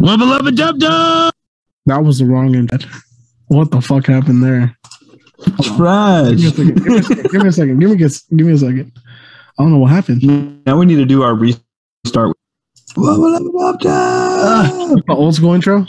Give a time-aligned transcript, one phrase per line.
[0.00, 1.34] Lubba lubba dub dub.
[1.84, 2.70] That was the wrong end.
[3.48, 4.74] What the fuck happened there?
[5.62, 6.36] Trash.
[6.36, 7.30] Give me a second.
[7.30, 7.48] Give me a second.
[7.48, 7.78] Give me a second.
[7.78, 8.92] Give me a, give me a second.
[9.58, 10.64] I don't know what happened.
[10.64, 12.34] Now we need to do our restart.
[12.94, 13.14] The
[15.10, 15.86] old school intro.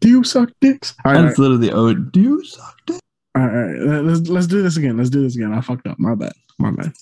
[0.00, 0.94] Do you suck dicks?
[1.04, 3.00] All right, all That's literally oh, do you suck dick?
[3.34, 4.02] right, all right.
[4.02, 4.96] Let's let's do this again.
[4.96, 5.52] Let's do this again.
[5.52, 5.98] I fucked up.
[5.98, 6.32] My bad.
[6.58, 6.94] My bad.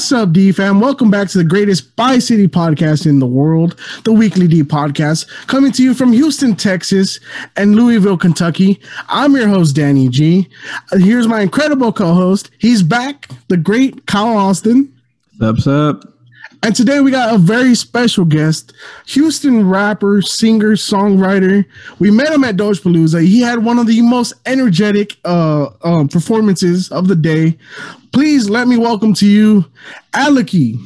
[0.00, 0.80] What's up, D fam?
[0.80, 5.28] Welcome back to the greatest Bi City podcast in the world, the Weekly D podcast,
[5.46, 7.20] coming to you from Houston, Texas,
[7.54, 8.80] and Louisville, Kentucky.
[9.10, 10.48] I'm your host, Danny G.
[10.92, 12.50] Here's my incredible co host.
[12.56, 14.90] He's back, the great Kyle Austin.
[15.38, 16.09] Sup, sup.
[16.62, 18.74] And today we got a very special guest,
[19.06, 21.64] Houston rapper, singer, songwriter.
[21.98, 23.22] We met him at Doge Palooza.
[23.24, 27.56] He had one of the most energetic uh, um, performances of the day.
[28.12, 29.64] Please let me welcome to you,
[30.12, 30.76] Aleki.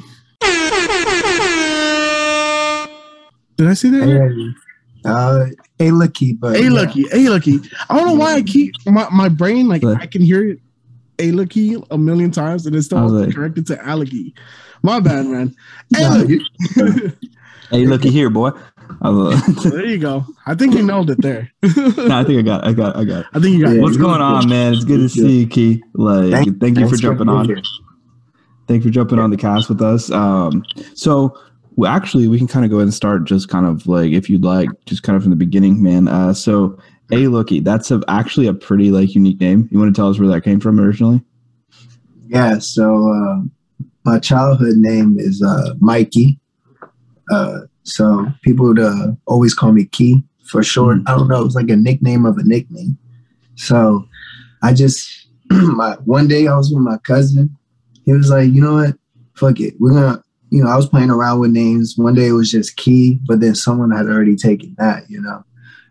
[3.57, 4.07] Did I say that?
[4.07, 5.47] Hey, uh,
[5.79, 7.59] hey, lucky, but A lucky, A lucky.
[7.91, 10.61] I don't know why I keep my, my brain like But- I can hear it
[11.19, 14.35] A lucky a million times and it's still like- corrected to Aleki.
[14.85, 15.57] My bad, man.
[15.91, 16.45] Nah, A you-
[17.71, 18.51] Hey, looky here, boy.
[19.01, 20.25] I was, there you go.
[20.47, 21.51] I think you nailed it there.
[21.63, 23.25] no, I think I got, I got, I got.
[23.33, 23.79] I think you got Yeah.
[23.79, 23.83] it.
[23.83, 24.75] What's going on, man?
[24.75, 25.83] It's good to see you, Key.
[25.95, 27.47] Like, Thank- thank, you for jumping being on.
[27.47, 27.63] here.
[28.69, 30.11] Thank you for jumping on the cast with us.
[30.11, 30.63] Um,
[30.95, 31.37] so
[31.77, 34.29] well, actually, we can kind of go ahead and start just kind of like, if
[34.31, 36.07] you'd like, just kind of from the beginning, man.
[36.07, 36.79] Uh, so,
[37.11, 39.69] Ayluhkey, that's a, actually a pretty like unique name.
[39.73, 41.23] You want to tell us where that came from originally?
[42.27, 43.41] Yeah, so uh,
[44.05, 46.39] my childhood name is uh, Mikey.
[47.31, 50.99] Uh, so people would uh, always call me Key for short.
[51.07, 52.99] I don't know, it was like a nickname of a nickname.
[53.57, 54.07] So
[54.63, 57.57] I just, my one day I was with my cousin.
[58.05, 58.97] He was like, you know what?
[59.35, 59.75] Fuck it.
[59.81, 61.95] We're going to, you know, I was playing around with names.
[61.97, 65.43] One day it was just Key, but then someone had already taken that, you know?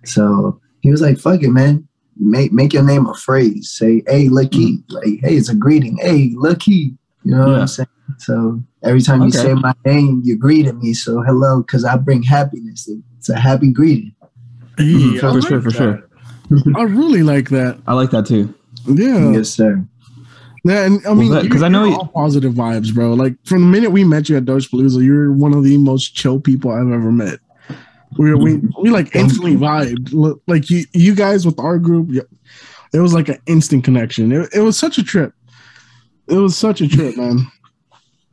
[0.06, 1.88] So he was like, fuck it, man.
[2.18, 3.72] Make make your name a phrase.
[3.72, 4.84] Say, hey, lucky.
[4.90, 5.98] Like, hey, it's a greeting.
[6.00, 6.96] Hey, lucky.
[7.24, 7.88] You know what I'm saying?
[8.18, 10.94] So every time you say my name, you're greeting me.
[10.94, 12.90] So hello, because I bring happiness.
[13.18, 14.14] It's a happy greeting.
[14.78, 15.78] Hey, Mhm, for like sure, for that.
[15.78, 16.76] sure.
[16.78, 17.80] I really like that.
[17.88, 18.54] I like that too.
[18.86, 19.32] Yeah.
[19.32, 19.86] Yes, sir.
[20.66, 23.14] Yeah, and I mean, 'cause you're- I know you're you- all positive vibes, bro.
[23.14, 26.16] Like from the minute we met you at Doge Palooza, you're one of the most
[26.16, 27.40] chill people I've ever met.
[28.18, 30.40] We we we like instantly vibed.
[30.48, 32.12] Like you you guys with our group,
[32.94, 34.32] it was like an instant connection.
[34.32, 35.34] It, it was such a trip.
[36.28, 37.48] It was such a trip, man.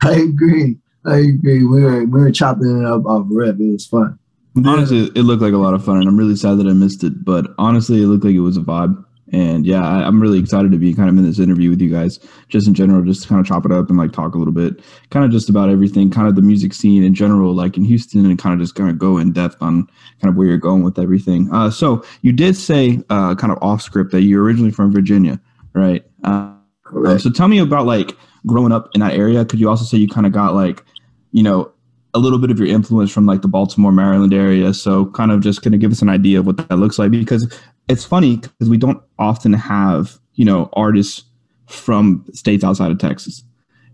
[0.03, 0.77] I agree.
[1.05, 1.65] I agree.
[1.65, 3.59] We were we were chopping it up off rip.
[3.59, 4.19] It was fun.
[4.67, 7.05] Honestly, it looked like a lot of fun, and I'm really sad that I missed
[7.05, 7.25] it.
[7.25, 9.05] But honestly, it looked like it was a vibe.
[9.33, 11.89] And yeah, I, I'm really excited to be kind of in this interview with you
[11.89, 12.19] guys,
[12.49, 14.53] just in general, just to kind of chop it up and like talk a little
[14.53, 14.81] bit,
[15.11, 18.27] kind of just about everything, kind of the music scene in general, like in Houston,
[18.27, 19.87] and kind of just kind of go in depth on
[20.21, 21.49] kind of where you're going with everything.
[21.53, 25.41] Uh, so you did say, uh, kind of off script, that you're originally from Virginia,
[25.75, 26.05] right?
[26.25, 26.51] Uh,
[26.91, 27.21] uh, Correct.
[27.21, 29.45] so tell me about like growing up in that area.
[29.45, 30.85] Could you also say you kind of got like,
[31.33, 31.73] you know,
[32.15, 34.75] a little bit of your influence from like the Baltimore, Maryland area.
[34.75, 37.11] So kind of just kind of give us an idea of what that looks like
[37.11, 37.53] because
[37.89, 41.25] it's funny because we don't often have, you know, artists
[41.67, 43.45] from states outside of Texas.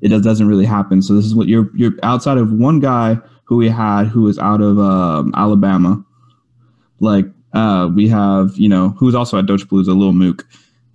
[0.01, 1.03] It does, doesn't really happen.
[1.03, 4.39] So this is what you're you're outside of one guy who we had who was
[4.39, 6.05] out of um, Alabama.
[7.01, 10.47] Like uh, we have, you know, who's also at Doge a little Mook.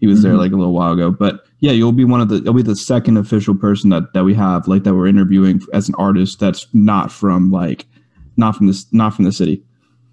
[0.01, 0.39] He was there Mhm.
[0.39, 1.11] like a little while ago.
[1.11, 4.23] But yeah, you'll be one of the you'll be the second official person that that
[4.25, 7.85] we have like that we're interviewing as an artist that's not from like
[8.35, 9.63] not from this not from the city.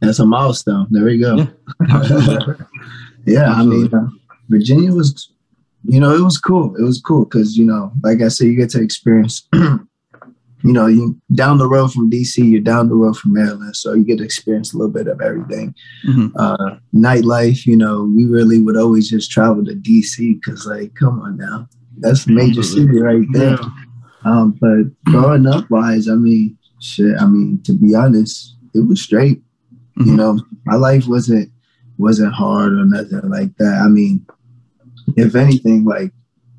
[0.00, 0.86] That's a milestone.
[0.90, 1.36] There we go.
[1.36, 1.46] Yeah.
[3.26, 4.08] Yeah, I mean, uh,
[4.48, 5.30] Virginia was,
[5.84, 6.74] you know, it was cool.
[6.76, 9.46] It was cool because you know, like I said, you get to experience.
[10.64, 13.94] you know, you down the road from DC, you're down the road from Maryland, so
[13.94, 15.74] you get to experience a little bit of everything.
[16.06, 16.32] Mhm.
[16.36, 21.20] Uh, nightlife, you know, we really would always just travel to DC because, like, come
[21.20, 21.68] on now,
[21.98, 23.58] that's a major city right there.
[23.60, 23.68] Yeah.
[24.24, 27.14] Um, but growing up wise, I mean, shit.
[27.20, 29.42] I mean, to be honest, it was straight.
[29.96, 30.16] You Mhm.
[30.16, 31.50] know, my life wasn't
[31.98, 33.80] wasn't hard or nothing like that.
[33.84, 34.24] I mean,
[35.16, 36.12] if anything, like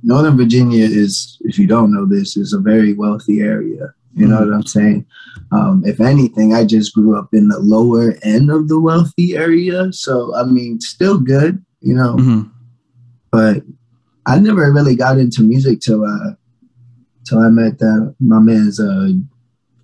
[0.03, 3.93] Northern Virginia is, if you don't know this, is a very wealthy area.
[4.15, 5.05] You know what I'm saying?
[5.51, 9.91] Um, if anything, I just grew up in the lower end of the wealthy area.
[9.93, 12.49] So, I mean, still good, you know, Mhm.
[13.31, 13.63] but
[14.25, 16.33] I never really got into music till uh
[17.25, 19.09] till I met uh, my man's uh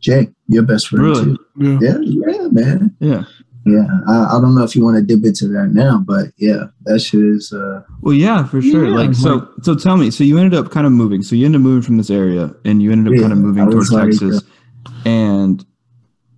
[0.01, 1.23] Jay, your best friend Really?
[1.25, 1.37] too.
[1.57, 1.79] Yeah.
[1.81, 1.97] Yeah,
[2.41, 2.95] yeah, man.
[2.99, 3.23] Yeah.
[3.65, 3.87] Yeah.
[4.07, 6.99] I, I don't know if you want to dip into that now, but yeah, that
[6.99, 8.87] shit is uh Well, yeah, for sure.
[8.87, 10.11] Yeah, like, so, so tell me.
[10.11, 11.23] So you ended up kind of moving.
[11.23, 13.39] So you ended up moving from this area, and you ended up Yeah, kind of
[13.39, 14.43] moving towards like, Texas.
[15.05, 15.65] And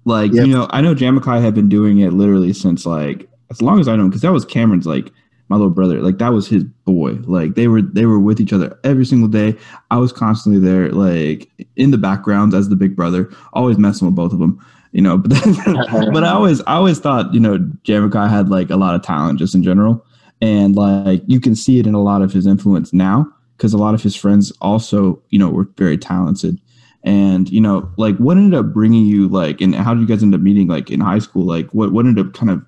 [0.06, 0.46] like, Yep.
[0.48, 3.88] you know, I know Jamikai had been doing it literally since like as long as
[3.88, 5.12] I know, because that was Cameron's like
[5.50, 6.02] my little brother.
[6.02, 7.14] Like that was his boy.
[7.26, 9.56] Like they were they were with each other every single day.
[9.92, 14.16] I was constantly there, like in the background as the big brother, always messing with
[14.16, 14.66] both of them.
[14.98, 15.30] You know, but
[16.12, 19.38] but I always I always thought you know Jamikai had like a lot of talent
[19.38, 20.04] just in general,
[20.42, 23.78] and like you can see it in a lot of his influence now because a
[23.78, 26.60] lot of his friends also you know were very talented,
[27.04, 30.24] and you know like what ended up bringing you like and how did you guys
[30.24, 31.46] end up meeting like in high school?
[31.46, 32.66] Like what what ended up kind of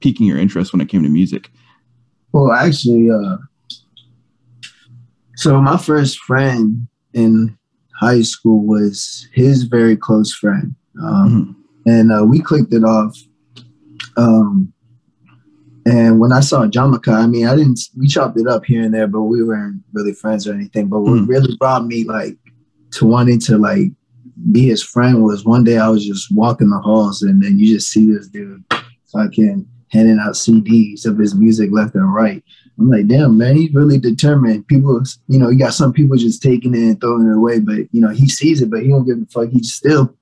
[0.00, 1.50] piquing your interest when it came to music?
[2.32, 3.36] Well, actually, uh,
[5.36, 7.58] so my first friend in
[7.94, 11.57] high school was his very close friend, um,
[11.88, 13.16] and uh, we clicked it off.
[14.16, 14.72] Um,
[15.86, 17.80] and when I saw Jamikai, I mean, I didn't.
[17.96, 20.88] We chopped it up here and there, but we weren't really friends or anything.
[20.88, 21.28] But what Mhm.
[21.28, 22.36] really brought me like
[22.92, 23.92] to wanting to like
[24.52, 27.74] be his friend was one day I was just walking the halls, and then you
[27.74, 28.62] just see this dude
[29.12, 32.44] fucking handing out CDs of his music left and right.
[32.78, 34.66] I'm like, damn, man, he's really determined.
[34.68, 37.88] People, you know, you got some people just taking it and throwing it away, but
[37.92, 39.48] you know, he sees it, but he don't give a fuck.
[39.50, 40.14] He still,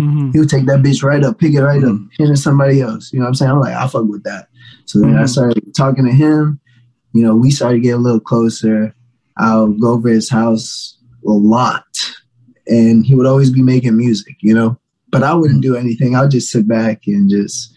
[0.00, 0.32] Mhm.
[0.32, 3.12] he'll take that bitch right up, pick it right up, hand it somebody else.
[3.12, 3.50] You know what I'm saying?
[3.52, 4.48] I'm like, I fuck with that.
[4.86, 5.28] So then I Mhm.
[5.28, 6.58] started talking to him.
[7.12, 8.94] You know, we started getting a little closer.
[9.36, 11.84] I'll go over his house a lot,
[12.66, 14.36] and he would always be making music.
[14.40, 14.78] You know,
[15.10, 16.14] but I wouldn't do anything.
[16.16, 17.74] I'll just sit back and just,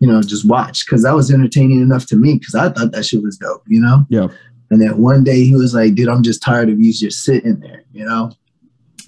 [0.00, 3.04] you know, just watch because that was entertaining enough to me because I thought that
[3.06, 3.62] shit was dope.
[3.66, 4.06] You know.
[4.10, 4.28] Yeah.
[4.70, 7.60] And then one day he was like, dude, I'm just tired of you just sitting
[7.60, 8.32] there, you know?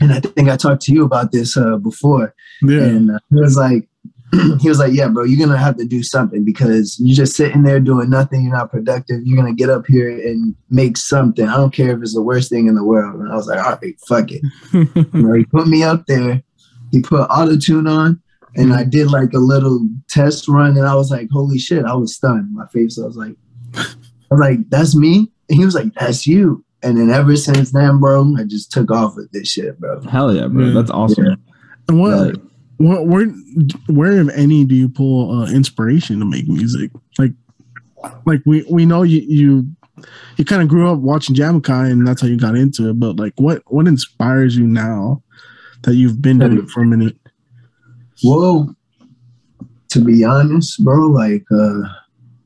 [0.01, 2.35] And I think I talked to you about this uh, before.
[2.63, 2.83] Yeah.
[2.83, 3.89] And uh, he was like,
[4.61, 7.37] he was like, yeah, bro, you're going to have to do something because you're just
[7.37, 8.43] sitting there doing nothing.
[8.43, 9.21] You're not productive.
[9.25, 11.49] You're going to get up here and make something.
[11.49, 13.21] I don't care if it's the worst thing in the world.
[13.21, 14.43] And I was like, all right, fuck it.
[15.15, 16.43] You know, he put me up there.
[16.93, 18.21] He put auto tune on.
[18.57, 21.95] And I did like a little test run, and I was like, "Holy shit!" I
[21.95, 22.55] was stunned.
[22.55, 23.35] My face, I was like,
[23.75, 23.85] "I
[24.31, 27.99] was like, that's me." And he was like, "That's you." And then ever since then,
[27.99, 30.00] bro, I just took off with this shit, bro.
[30.03, 30.67] Hell yeah, bro.
[30.67, 30.75] Yeah.
[30.75, 31.37] That's awesome.
[31.88, 32.37] And what, Like,
[32.77, 33.27] what, where,
[33.88, 36.93] where, if any, do you pull uh, inspiration to make music?
[37.19, 37.33] Like,
[38.25, 39.67] like we we know you you
[40.37, 43.00] you kind of grew up watching Jamikai, and that's how you got into it.
[43.00, 45.25] But like, what what inspires you now
[45.83, 47.17] that you've been doing it for a minute?
[48.23, 48.77] Well,
[49.88, 51.81] to be honest, bro, like uh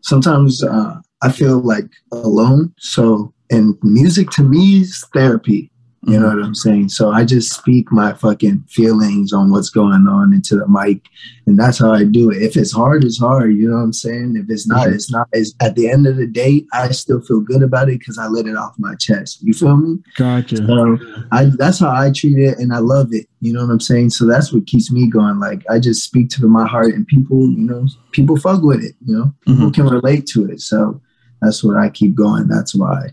[0.00, 2.72] sometimes uh I feel like alone.
[2.78, 5.70] So and music to me is therapy.
[6.06, 6.88] You know what I'm saying?
[6.88, 11.06] So I just speak my fucking feelings on what's going on into the mic,
[11.46, 12.42] and that's how I do it.
[12.42, 13.54] If it's hard, it's hard.
[13.54, 14.34] You know what I'm saying?
[14.34, 15.28] If it's not, it's not.
[15.32, 18.28] It's, at the end of the day, I still feel good about it because I
[18.28, 19.42] let it off my chest.
[19.42, 19.98] You feel me?
[20.16, 20.56] Gotcha.
[20.56, 20.98] So
[21.32, 23.26] I that's how I treat it, and I love it.
[23.42, 24.10] You know what I'm saying?
[24.10, 25.38] So that's what keeps me going.
[25.38, 28.94] Like I just speak to my heart, and people, you know, people fuck with it.
[29.04, 29.74] You know, people Mhm.
[29.74, 30.62] can relate to it.
[30.62, 30.98] So
[31.42, 32.48] that's what I keep going.
[32.48, 33.10] That's why.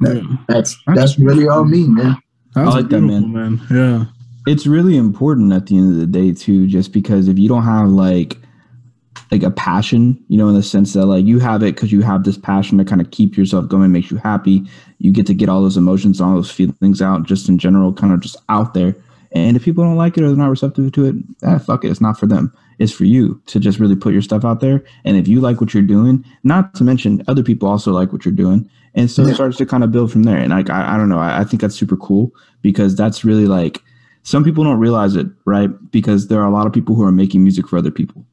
[0.00, 0.20] Yeah.
[0.48, 2.16] That's that's really all me, man.
[2.54, 3.60] That's I like that, beautiful, man.
[3.70, 4.04] Yeah.
[4.46, 7.64] it's really important at the end of the day too just because if you don't
[7.64, 8.38] have like
[9.30, 12.00] like a passion you know in the sense that like you have it because you
[12.00, 14.62] have this passion to kind of keep yourself going makes you happy
[14.98, 18.12] you get to get all those emotions all those feelings out just in general kind
[18.12, 18.96] of just out there
[19.32, 21.14] and if people don't like it or they're not receptive to it
[21.44, 24.22] ah, fuck it it's not for them it's for you to just really put your
[24.22, 27.68] stuff out there and if you like what you're doing not to mention other people
[27.68, 30.36] also like what you're doing and so it starts to kind of build from there
[30.36, 33.46] and like i, I don't know I, I think that's super cool because that's really
[33.46, 33.82] like
[34.28, 35.70] some people don't realize it, right?
[35.90, 38.26] Because there are a lot of people who are making music for other people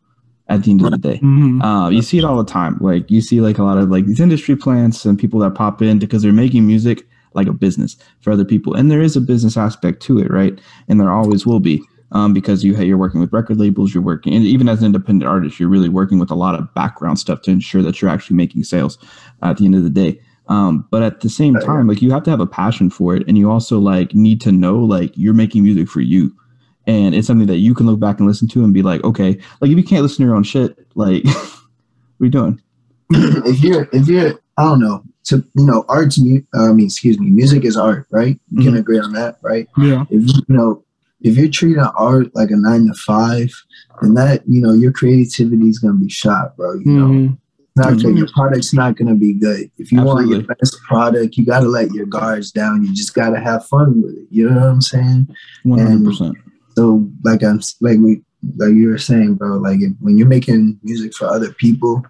[0.50, 1.20] at the end of the day.
[1.24, 1.64] Mhm.
[1.64, 2.78] Uh, you see it all the time.
[2.82, 5.82] Like you see like a lot of like these industry plants and people that pop
[5.82, 8.74] in because they're making music like a business for other people.
[8.74, 10.60] And there is a business aspect to it, right?
[10.90, 11.82] And there always will be.
[12.12, 15.28] Um, because you you're working with record labels, you're working, and even as an independent
[15.30, 18.38] artist, you're really working with a lot of background stuff to ensure that you're actually
[18.38, 18.98] making sales
[19.42, 20.20] at the end of the day.
[20.48, 23.16] Um, but at the same Oh, time, like you have to have a passion for
[23.16, 26.36] it, and you also like need to know like you're making music for you,
[26.86, 29.38] and it's something that you can look back and listen to and be like, okay,
[29.62, 31.34] like if you can't listen to your own shit, like what
[32.22, 32.62] are you doing?
[33.12, 37.20] if you're if you're I don't know to you know arts mu- I mean excuse
[37.20, 38.80] me music is art right you can Mhm.
[38.80, 40.04] agree on that right Yeah.
[40.10, 40.84] if you, you know
[41.22, 43.50] if you're treating art like a nine to five,
[44.02, 46.74] then that you know your creativity is gonna be shot, bro.
[46.76, 47.38] You know, Mhm.
[47.76, 48.02] Not Mhm.
[48.04, 48.18] good.
[48.18, 49.70] Your product's not gonna be good.
[49.78, 52.84] If you want your best product, you gotta let your guards down.
[52.84, 54.28] You just gotta have fun with it.
[54.30, 55.28] You know what I'm saying?
[55.64, 56.36] One hundred percent.
[56.76, 58.22] So like I'm like we
[58.58, 59.58] like you were saying, bro.
[59.58, 62.04] Like if, when you're making music for other people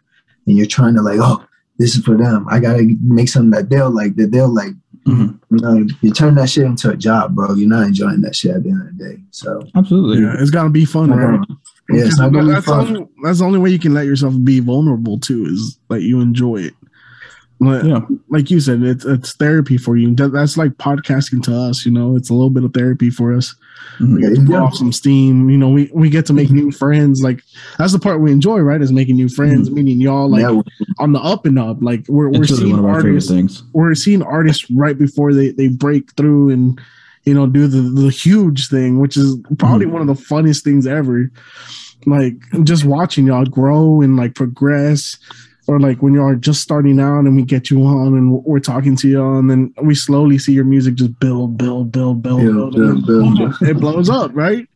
[0.47, 1.43] and you're trying to like, oh,
[1.79, 2.45] this is for them.
[2.49, 4.15] I gotta make something that they'll like.
[4.17, 4.73] That they'll like.
[5.07, 5.39] Mhm.
[5.51, 7.53] You know, you turn that shit into a job, bro.
[7.53, 9.23] You're not enjoying that shit at the end of the day.
[9.29, 10.23] So Absolutely.
[10.23, 11.39] Yeah, it's gotta be fun, right?
[11.89, 14.59] Yeah, it's not that's, the only, that's the only way you can let yourself be
[14.59, 16.73] vulnerable too is that you enjoy it.
[17.59, 18.01] Like, Yeah.
[18.29, 20.13] like you said, it's it's therapy for you.
[20.13, 21.85] That's like podcasting to us.
[21.85, 23.55] You know, it's a little bit of therapy for us.
[23.99, 24.15] Mhm.
[24.15, 25.49] We get to blow off some steam.
[25.49, 27.21] You know, we, we get to make new friends.
[27.21, 27.41] Like
[27.77, 28.81] that's the part we enjoy, right?
[28.81, 30.61] Is making new friends, meeting y'all like yeah,
[30.99, 31.77] on the up and up.
[31.81, 33.63] Like we're we're seeing one of our favorite artists things.
[33.71, 36.81] we're seeing artists right before they they break through and
[37.25, 39.91] you know do the the huge thing which is probably Mhm.
[39.91, 41.31] one of the funniest things ever
[42.05, 45.17] like just watching y'all grow and like progress
[45.67, 48.59] or like when y'all are just starting out and we get you on and we're
[48.59, 52.41] talking to y'all and then we slowly see your music just build build build build
[52.41, 53.61] Build, build, build, build.
[53.63, 54.67] it blows up right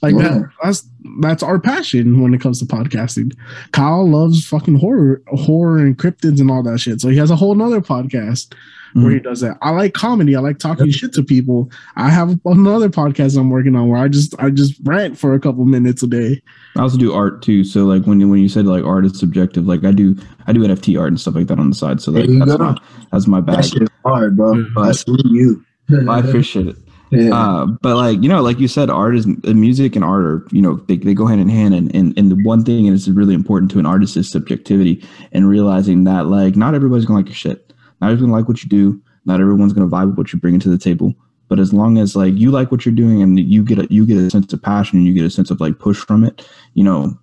[0.00, 0.28] like Yeah.
[0.28, 0.88] that that's
[1.20, 3.34] that's our passion when it comes to podcasting
[3.72, 7.36] kyle loves fucking horror horror and cryptids and all that shit so he has a
[7.36, 8.54] whole nother podcast
[8.94, 9.56] where he does that.
[9.62, 10.36] I like comedy.
[10.36, 11.70] I like talking shit to people.
[11.96, 15.40] I have another podcast I'm working on where I just I just rant for a
[15.40, 16.42] couple minutes a day.
[16.76, 17.64] I also do art too.
[17.64, 20.52] So like when you when you said like art is subjective, like I do I
[20.52, 22.00] do NFT art and stuff like that on the side.
[22.00, 22.64] So like There you that's go.
[22.64, 22.78] my
[23.10, 23.64] that's my that bag.
[23.64, 24.54] shit is hard, bro.
[24.54, 24.76] Mhm.
[24.76, 25.64] I you.
[26.10, 26.76] I appreciate it.
[27.12, 27.34] yeah.
[27.34, 30.46] Uh, but like you know, like you said, art is uh, music and art are
[30.50, 33.10] you know they, they go hand in hand, and, and and the one thing is
[33.10, 37.26] really important to an artist is subjectivity and realizing that like not everybody's gonna like
[37.26, 37.71] your shit,
[38.02, 40.60] not everyone's gonna like what you do, not everyone's gonna vibe with what you're bringing
[40.60, 41.14] to the table.
[41.48, 44.04] But as long as like you like what you're doing and you get a you
[44.04, 46.46] get a sense of passion and you get a sense of like push from it,
[46.74, 47.16] you know,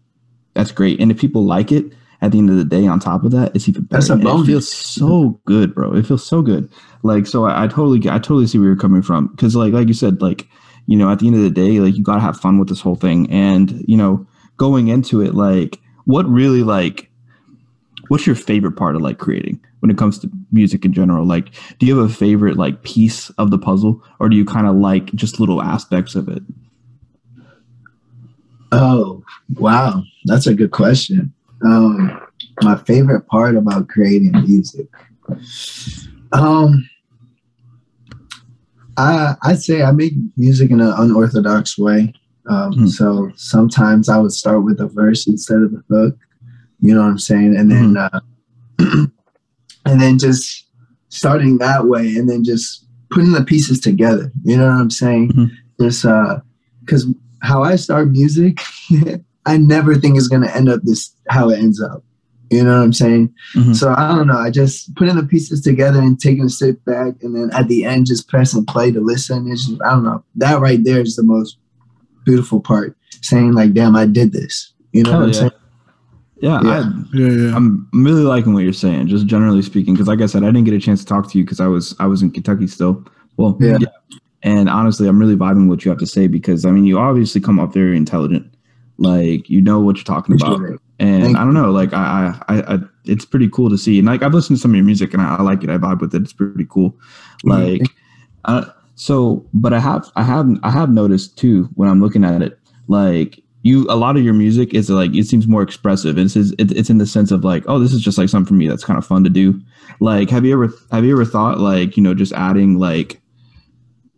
[0.54, 1.02] that's great.
[1.02, 3.56] And if people like it, at the end of the day, on top of that,
[3.56, 4.02] it's even better.
[4.02, 4.48] That's a bonus.
[4.48, 5.94] It feels so good, bro.
[5.94, 6.70] It feels so good.
[7.04, 9.88] Like so, I, I totally I totally see where you're coming from because like like
[9.88, 10.48] you said, like
[10.88, 12.82] you know, at the end of the day, like you gotta have fun with this
[12.82, 14.26] whole thing, and you know,
[14.58, 17.10] going into it, like what really like
[18.08, 21.52] what's your favorite part of like creating when it comes to music in general like
[21.78, 24.76] do you have a favorite like piece of the puzzle or do you kind of
[24.76, 26.44] like just little aspects of it
[28.72, 29.24] Oh,
[29.56, 30.04] wow.
[30.26, 31.34] That's a good question.
[31.66, 32.22] Um,
[32.62, 34.88] my favorite part about creating music.
[36.32, 36.88] Um,
[38.98, 42.14] I I'd say I make music in an unorthodox way.
[42.48, 42.88] Um, Hmm.
[42.88, 46.18] So sometimes I would start with a verse instead of the hook.
[46.80, 47.56] You know what I'm saying?
[47.58, 48.20] And then uh,
[49.90, 50.66] and then just
[51.10, 54.32] starting that way, and then just putting the pieces together.
[54.44, 55.32] You know what I'm saying?
[55.32, 55.52] Mhm.
[55.82, 56.40] Just uh,
[56.82, 57.08] because
[57.42, 58.60] how I start music,
[59.46, 62.04] I never think it's gonna end up this how it ends up.
[62.52, 63.34] You know what I'm saying?
[63.56, 63.76] Mhm.
[63.76, 64.38] So I don't know.
[64.38, 67.86] I just putting the pieces together and taking a step back, and then at the
[67.86, 69.52] end, just pressing play to listen.
[69.52, 70.24] It's just, I don't know.
[70.36, 71.58] That right there is the most
[72.26, 72.96] beautiful part.
[73.22, 75.40] Saying like, "Damn, I did this." You know Hell what I'm yeah.
[75.40, 75.52] saying?
[76.42, 76.70] Yeah, Yeah.
[76.70, 77.56] I, Yeah, yeah.
[77.56, 79.94] I'm really liking what you're saying, just generally speaking.
[79.94, 81.68] Because, like I said, I didn't get a chance to talk to you because I
[81.68, 83.06] was I was in Kentucky still.
[83.38, 83.78] Well, Yeah.
[84.42, 87.42] And honestly, I'm really vibing what you have to say because I mean, you obviously
[87.42, 88.54] come off very intelligent.
[88.98, 90.82] Like you know what you're talking about, Appreciate it.
[91.00, 93.98] and Thank I don't know, like I, I, I, I, it's pretty cool to see.
[93.98, 95.70] And like I've listened to some of your music, and I, I like it.
[95.70, 96.22] I vibe with it.
[96.22, 96.98] It's pretty cool.
[97.46, 97.82] Like,
[98.46, 98.66] uh,
[98.96, 102.60] so, but I have, I have, I have noticed too when I'm looking at it,
[102.90, 106.18] like you, a lot of your music is like it seems more expressive.
[106.18, 108.54] It's it, it's in the sense of like, oh, this is just like something for
[108.54, 109.60] me that's kind of fun to do.
[110.00, 113.22] Like, have you ever, have you ever thought like, you know, just adding like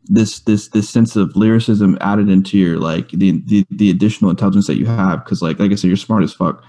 [0.05, 4.67] this this this sense of lyricism added into your like the the, the additional intelligence
[4.67, 6.63] that you have because like like I said you're smart as fuck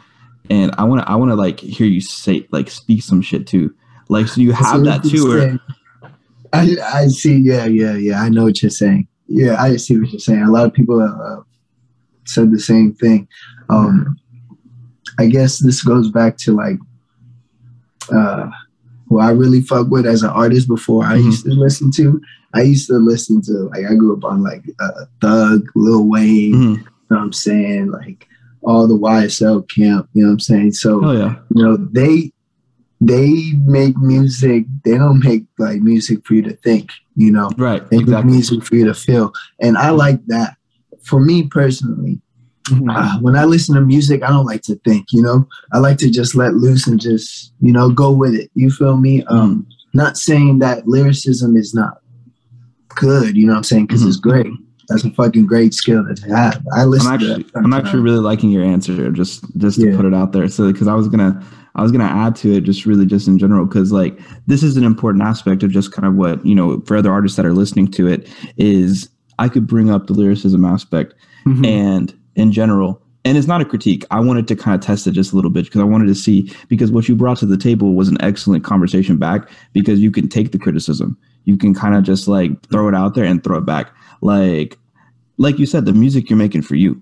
[0.48, 3.46] and I want to I want to like hear you say like speak some shit
[3.46, 3.74] too
[4.08, 5.60] like so you have that too or.
[6.52, 7.36] I I see.
[7.36, 8.20] Yeah, yeah, yeah.
[8.20, 9.08] I know what you're saying.
[9.26, 10.42] Yeah, I see what you're saying.
[10.42, 11.42] A lot of people uh,
[12.24, 13.28] said the same thing.
[13.68, 14.18] Um,
[15.18, 16.78] I guess this goes back to like
[18.12, 18.48] uh,
[19.08, 21.24] who I really fuck with as an artist before I Mhm.
[21.24, 22.20] used to listen to.
[22.54, 26.54] I used to listen to like I grew up on like uh, Thug, Lil Wayne.
[26.54, 26.76] Mhm.
[26.76, 27.90] You know what I'm saying?
[27.90, 28.26] Like
[28.62, 30.08] all the YSL camp.
[30.14, 30.72] You know what I'm saying?
[30.72, 32.32] So oh yeah you know they
[33.00, 37.90] they make music they don't make like music for you to think you know right
[37.90, 40.54] they make exactly music for you to feel and i like that
[41.04, 42.20] for me personally
[42.90, 45.98] uh, when i listen to music i don't like to think you know i like
[45.98, 49.66] to just let loose and just you know go with it you feel me um
[49.94, 51.98] not saying that lyricism is not
[52.90, 54.46] good you know what i'm saying because it's great
[54.88, 56.62] that's a fucking great skill to have.
[56.74, 57.06] I listen.
[57.08, 59.10] I'm actually, I'm actually really liking your answer.
[59.10, 59.96] Just, just to Yeah.
[59.96, 60.48] put it out there.
[60.48, 61.42] So, because I was gonna,
[61.76, 64.18] I was gonna add to it, just really, just in general, because like
[64.48, 67.36] this is an important aspect of just kind of what you know for other artists
[67.36, 68.28] that are listening to it
[68.58, 69.08] is
[69.42, 71.14] I could bring up the lyricism aspect
[71.46, 71.66] Mhm.
[71.66, 73.00] and in general.
[73.24, 74.04] And it's not a critique.
[74.10, 76.14] I wanted to kind of test it just a little bit because I wanted to
[76.14, 80.10] see because what you brought to the table was an excellent conversation back because you
[80.10, 81.16] can take the criticism.
[81.44, 83.90] You can kind of just like throw it out there and throw it back.
[84.22, 84.78] Like
[85.38, 87.00] like you said, the music you're making for you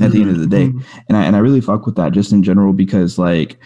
[0.00, 0.68] at the end of the day.
[0.68, 0.82] Mhm.
[1.08, 3.58] And I and I really fuck with that just in general because like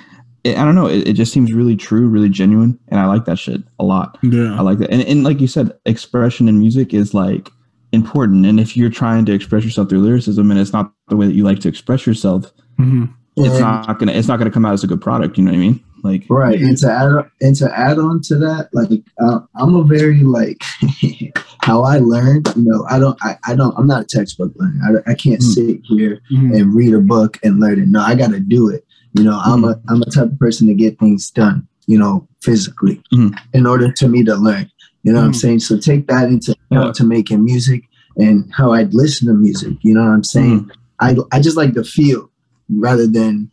[0.45, 2.79] it, I don't know, it, it just seems really true, really genuine.
[2.89, 4.19] And I like that shit a lot.
[4.23, 4.91] Yeah, I like that.
[4.91, 7.51] And, and like you said, expression in music is like
[7.93, 8.47] important.
[8.47, 11.35] And if you're trying to express yourself through lyricism and it's not the way that
[11.35, 13.09] you like to express yourself, Mhm.
[13.37, 15.39] it's And- not gonna it's not gonna come out as a good product.
[15.39, 15.81] You know what I mean?
[16.05, 18.91] Like Right, and to add and to add on to that, like
[19.21, 20.63] uh, I'm a very like
[21.63, 22.53] how I learned.
[22.57, 25.03] You know, I don't, I, I don't, I'm not a textbook learner.
[25.07, 25.55] I, I can't Mm.
[25.55, 26.57] sit here Mhm.
[26.57, 27.89] and read a book and learn it.
[27.89, 28.85] No, I got to do it.
[29.15, 31.67] You know, I'm a, I'm a type of person to get things done.
[31.87, 33.35] You know, physically, Mhm.
[33.55, 34.71] in order to me to learn.
[35.03, 35.37] You know what I'm Mhm.
[35.37, 35.61] saying?
[35.61, 37.85] So take that into account to making music
[38.17, 39.77] and how I'd listen to music.
[39.83, 40.71] You know what I'm saying?
[41.01, 42.31] I, I just like to feel
[42.69, 43.51] rather than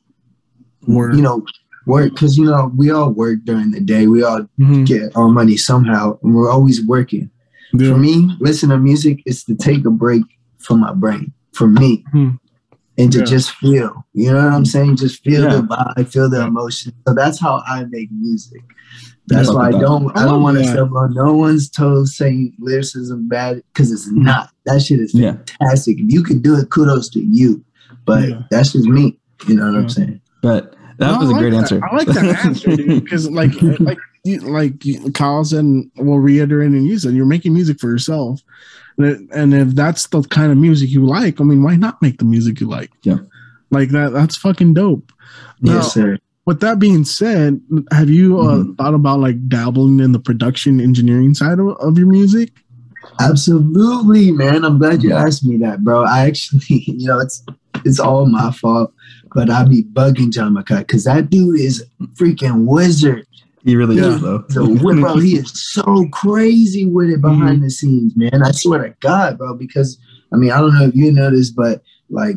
[0.88, 1.16] Word.
[1.16, 1.46] you know
[1.88, 4.08] work because you know we all work during the day.
[4.08, 4.86] We all Mhm.
[4.88, 7.30] get our money somehow, and we're always working.
[7.74, 7.92] Yeah.
[7.92, 10.24] For me, listen to music is to take a break
[10.58, 11.32] from my brain.
[11.54, 12.40] For me, Mhm.
[12.98, 13.26] and to Yeah.
[13.26, 14.04] just feel.
[14.14, 14.96] You know what I'm saying?
[14.98, 15.58] Just feel Yeah.
[15.58, 16.92] the vibe, feel the emotion.
[17.08, 18.64] So that's how I make music.
[19.28, 20.16] Yeah, That's why I don't.
[20.16, 20.72] I I don't want to that.
[20.72, 24.22] step on no one's toes saying lyricism bad because it's hmm.
[24.24, 24.50] not.
[24.66, 25.34] That shit is Yeah.
[25.60, 25.98] fantastic.
[26.00, 27.64] If you can do it, kudos to you.
[28.06, 28.42] But Yeah.
[28.52, 29.18] that's just me.
[29.48, 29.80] You know what Yeah.
[29.80, 30.22] I'm saying?
[30.44, 31.58] But that No, was I a like great that.
[31.58, 31.82] answer.
[31.84, 36.20] I like that answer because, like, uh, like, you, like you, Kyle said, and well,
[36.20, 38.42] reiterating you said, you're making music for yourself,
[39.00, 42.00] and, it- and if that's the kind of music you like, I mean, why not
[42.02, 42.92] make the music you like?
[43.04, 43.18] Yeah.
[43.72, 44.14] like that.
[44.14, 45.12] That's fucking dope.
[45.62, 46.20] Now, Yes, sir.
[46.46, 47.60] With that being said,
[47.92, 48.78] have you uh, Mhm.
[48.78, 52.52] thought about like dabbling in the production engineering side of, of your music?
[53.20, 54.64] Absolutely, man.
[54.66, 56.04] I'm glad you asked me that, bro.
[56.04, 57.44] I actually, you know, it's
[57.84, 58.94] it's all my fault,
[59.34, 63.26] but I be bugging John McCut because that dude is freaking wizard.
[63.64, 64.16] He really Yeah.
[64.16, 64.44] is though.
[64.50, 68.42] So, bro, he is so crazy with it behind the scenes, man.
[68.44, 69.56] I swear to God, bro.
[69.56, 69.98] Because
[70.34, 72.36] I mean, I don't know if you know this, but like,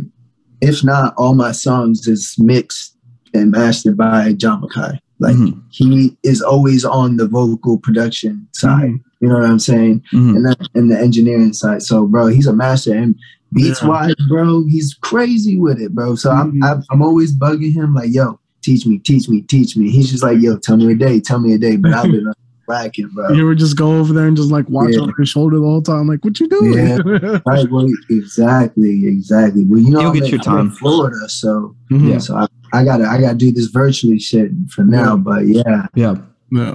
[0.61, 2.95] if not, all my songs is mixed
[3.35, 4.99] and mastered by John McKay.
[5.21, 5.61] Like, Mhm.
[5.71, 8.91] he is always on the vocal production side.
[8.91, 9.01] Mhm.
[9.21, 10.03] You know what I'm saying?
[10.13, 10.37] Mhm.
[10.37, 11.83] and that and the engineering side.
[11.83, 12.95] So, bro, he's a master.
[12.95, 13.17] And
[13.53, 13.89] beats Yeah.
[13.89, 16.15] wise, bro, he's crazy with it, bro.
[16.15, 16.59] So I'm, Mhm.
[16.63, 19.91] I'm I'm always bugging him like, yo, teach me, teach me, teach me.
[19.91, 21.77] He's just like, yo, tell me a day, tell me a day.
[21.77, 22.31] But I've been
[22.69, 23.31] lacking, bro.
[23.33, 25.01] You ever just go over there and just like watch Yeah.
[25.01, 26.75] over his shoulder the whole time, like, what you doing?
[26.75, 26.99] Yeah.
[27.47, 29.65] Right, well, exactly, exactly.
[29.65, 30.71] Well, you know, You'll I'm get in, your I'm in time.
[30.73, 31.75] Florida, so.
[31.91, 32.19] Yeah.
[32.19, 35.15] so I, I gotta I gotta do this virtually shit for now.
[35.15, 35.17] Yeah.
[35.17, 36.15] But yeah, Yeah.
[36.51, 36.75] yeah.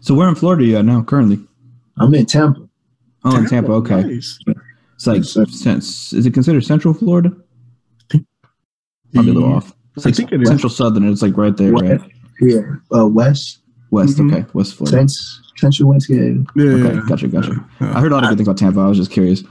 [0.00, 1.38] So where in Florida are you at now currently?
[1.98, 2.66] I'm in Tampa.
[3.24, 3.72] Oh, in Tampa.
[3.72, 4.02] Okay.
[4.02, 4.38] Nice.
[4.94, 5.44] It's like Yes, sir.
[5.46, 6.12] sense.
[6.12, 7.32] Is it considered Central Florida?
[9.12, 9.72] Probably a little off.
[9.96, 10.48] It's I like think it is.
[10.48, 11.08] Central Southern.
[11.10, 11.84] It's like right there, What?
[11.84, 12.00] right?
[12.40, 12.60] Yeah,
[12.96, 13.58] uh, West,
[13.90, 14.16] West.
[14.18, 14.32] Mhm.
[14.32, 15.08] Okay, West Florida.
[15.08, 16.08] Central, Central West.
[16.08, 16.16] Yeah,
[16.54, 17.00] Yeah, Okay, yeah.
[17.08, 17.66] gotcha, gotcha.
[17.80, 17.96] Yeah.
[17.96, 18.80] I heard a lot of good things about Tampa.
[18.80, 19.42] I was just curious.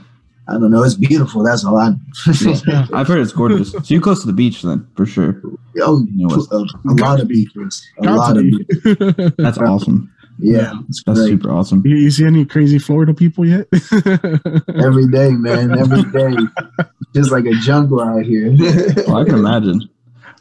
[0.50, 0.82] I don't know.
[0.82, 1.44] It's beautiful.
[1.44, 1.92] That's all I.
[2.66, 2.86] Yeah.
[2.92, 3.70] I've heard it's gorgeous.
[3.72, 5.40] So you're close to the beach, then for sure.
[5.80, 6.56] Oh, You know a,
[6.90, 7.86] a lot of beaches.
[7.98, 9.32] A Got lot of beaches.
[9.38, 10.12] That's awesome.
[10.40, 10.72] Yeah, Yeah.
[10.88, 11.28] it's That's great.
[11.30, 11.82] super awesome.
[11.84, 13.68] You, you see any crazy Florida people yet?
[14.74, 15.78] Every day, man.
[15.78, 16.36] Every day.
[17.14, 18.54] Just like a jungle out here.
[19.06, 19.88] Well, I can imagine.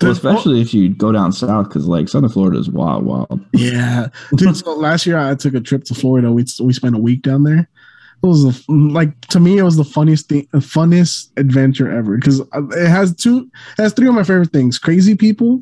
[0.02, 3.41] Well, especially if you go down south, because like Southern Florida is wild, wild.
[3.54, 4.56] yeah, dude.
[4.56, 6.32] So last year I took a trip to Florida.
[6.32, 7.67] We we spent a week down there.
[8.21, 12.17] It was the, like to me, it was the funniest thing, the funnest adventure ever
[12.17, 15.62] because it has two, it has three of my favorite things: crazy people,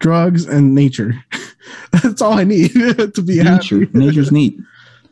[0.00, 1.14] drugs, and nature.
[2.02, 2.72] That's all I need
[3.14, 3.98] to be Nature, happy.
[3.98, 4.58] nature's neat.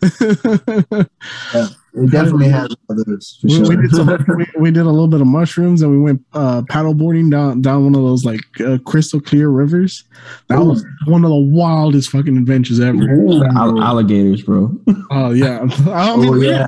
[1.95, 3.69] It definitely has others for we, sure.
[3.69, 6.63] we did some, we, we did a little bit of mushrooms and we went uh,
[6.71, 10.05] paddle boarding down down one of those like uh, crystal clear rivers.
[10.49, 10.71] That Ooh.
[10.71, 13.03] was one of the wildest fucking adventures ever.
[13.03, 13.45] Ooh.
[13.45, 14.75] Al- alligators, bro.
[15.11, 16.67] Oh yeah, I mean, Oh we, yeah,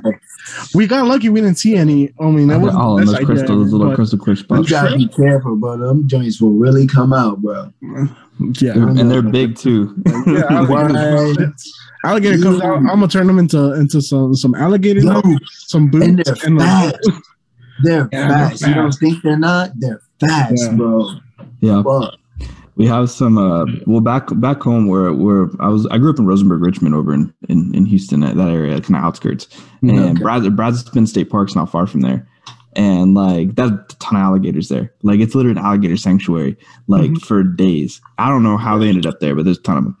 [0.73, 1.29] we got lucky.
[1.29, 2.13] We didn't see any.
[2.19, 4.69] I mean, that was all in those crystal, those little crystal clear you spots.
[4.69, 5.77] gotta be careful, bro.
[5.77, 7.71] Them joints will really come out, bro.
[7.81, 8.07] yeah.
[8.73, 9.95] They're- and they're big too.
[10.27, 11.53] Yeah, alligator,
[12.03, 12.77] alligator comes out.
[12.77, 16.57] I'm gonna turn them into into some some alligator, Yo, some boots, and they're and
[16.57, 17.09] like, fast.
[17.83, 18.67] They're Yeah, they're fast.
[18.67, 19.71] You don't think they're not?
[19.75, 20.73] They're fast, Yeah.
[20.75, 21.09] bro.
[21.61, 22.15] yeah, Fuck.
[22.75, 23.37] We have some.
[23.37, 26.93] Uh, well, back back home where where I was, I grew up in Rosenberg, Richmond,
[26.95, 29.47] over in in, in Houston, that that area, kind of outskirts.
[29.81, 30.13] And Okay.
[30.21, 32.27] Brad, Brazos Bend State Park's not far from there.
[32.77, 34.91] and like that's a ton of alligators there.
[35.03, 36.57] Like it's literally an alligator sanctuary,
[36.87, 37.21] like Mhm.
[37.21, 38.01] for days.
[38.17, 39.97] I don't know how they ended up there, but there's a ton of them.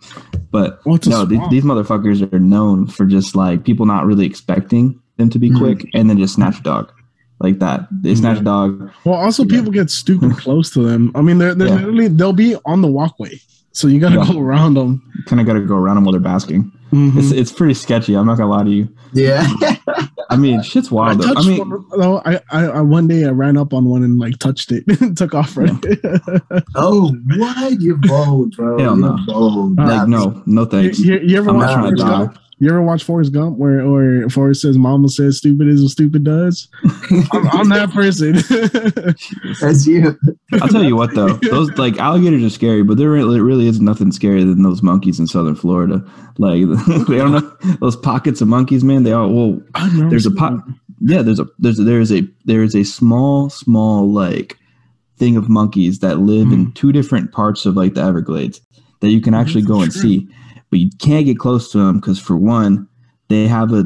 [0.51, 4.99] But Well, no, these, these motherfuckers are known for just like people not really expecting
[5.15, 5.57] them to be Mhm.
[5.57, 6.91] quick, and then just snatch a dog
[7.39, 7.87] like that.
[7.91, 8.91] They snatch a dog.
[9.03, 9.57] Well, also Yeah.
[9.57, 11.11] people get stupid close to them.
[11.15, 11.75] I mean, they're, they're Yeah.
[11.75, 13.39] literally they'll be on the walkway,
[13.71, 14.31] so you gotta Yeah.
[14.33, 15.01] go around them.
[15.25, 16.71] Kind of got to go around them while they're basking.
[16.91, 17.17] Mhm.
[17.17, 18.15] It's it's pretty sketchy.
[18.15, 18.87] I'm not gonna lie to you.
[19.13, 19.45] Yeah.
[20.29, 21.21] I mean, shit's I wild.
[21.21, 21.33] Though.
[21.35, 21.85] I mean, one.
[21.99, 24.83] Though I, I, I one day I ran up on one and like touched it,
[25.01, 25.71] and took off right.
[26.75, 27.81] oh, what?
[27.81, 28.77] You're bold, bro.
[28.79, 29.17] Hell no.
[29.27, 29.79] bold.
[29.79, 30.99] Uh, like no, no thanks.
[30.99, 32.25] you, you ever I'm watch not trying to Forrest die.
[32.25, 32.39] Gump?
[32.57, 36.23] You ever watch Forrest Gump where or Forrest says "Mama says stupid is what stupid
[36.23, 36.69] does"?
[37.33, 38.33] I'm, I'm that person.
[39.61, 40.17] That's you.
[40.53, 43.81] I'll tell you what though, those like alligators are scary, but there really, really is
[43.81, 46.01] nothing scarier than those monkeys in southern Florida.
[46.37, 46.61] Like
[47.07, 49.03] they don't know those pockets of monkeys, man.
[49.03, 49.61] They all well,
[50.09, 50.53] there's a pot.
[51.01, 54.57] Yeah, there's a there's a, there is a there is a small small like
[55.17, 56.71] thing of monkeys that live in mm-hmm.
[56.71, 58.61] two different parts of like the Everglades
[59.01, 60.01] that you can oh, actually go and True.
[60.01, 60.27] see,
[60.69, 62.87] but you can't get close to them because for one,
[63.29, 63.83] they have a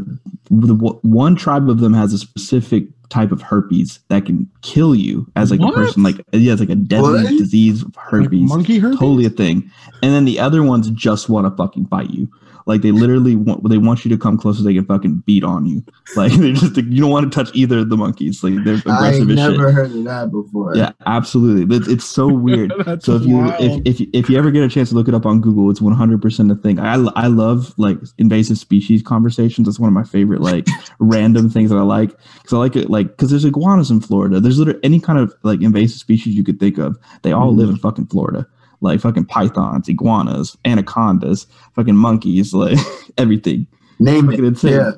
[0.52, 5.26] the one tribe of them has a specific type of herpes that can kill you
[5.36, 5.74] as like What?
[5.74, 7.38] a person like yeah it's like a deadly What?
[7.38, 9.00] disease of Like herpes monkey herpes.
[9.00, 9.72] totally a thing
[10.04, 12.30] and then the other ones just want to fucking bite you
[12.70, 15.44] like they literally want they want you to come close so they can fucking beat
[15.44, 15.84] on you
[16.16, 18.76] like they just like, you don't want to touch either of the monkeys like they're
[18.76, 20.76] I aggressive ain't as never shit heard of that before.
[20.76, 24.64] yeah absolutely it's, it's so weird so if you if, if if you ever get
[24.64, 26.80] a chance to look it up on Google, it's one hundred percent a thing.
[26.80, 29.68] I I love like invasive species conversations.
[29.68, 30.68] That's one of my favorite like
[31.00, 34.40] random things that I like because I like it like because there's iguanas in Florida.
[34.40, 36.98] There's literally any kind of like invasive species you could think of.
[37.24, 37.60] They all mm-hmm.
[37.60, 38.48] live in fucking Florida.
[38.82, 42.78] Like fucking pythons, iguanas, anacondas, fucking monkeys, like
[43.18, 43.68] everything.
[44.00, 44.48] Name Fucking it.
[44.48, 44.72] insane.
[44.74, 44.92] Yeah.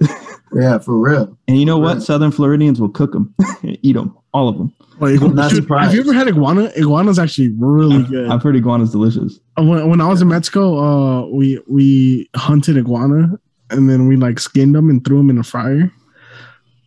[0.54, 1.36] Yeah, for real.
[1.48, 1.94] And you know what?
[1.96, 2.04] Right.
[2.04, 4.74] Southern Floridians will cook them, eat them, all of them.
[5.00, 6.72] Like, I'm not dude, have you ever had iguana?
[6.78, 8.30] Iguana's actually really good.
[8.30, 9.40] I've heard iguana's delicious.
[9.58, 13.40] when, when I was in Mexico, uh, we we hunted iguana
[13.72, 15.90] and then we like skinned them and threw them in a fryer.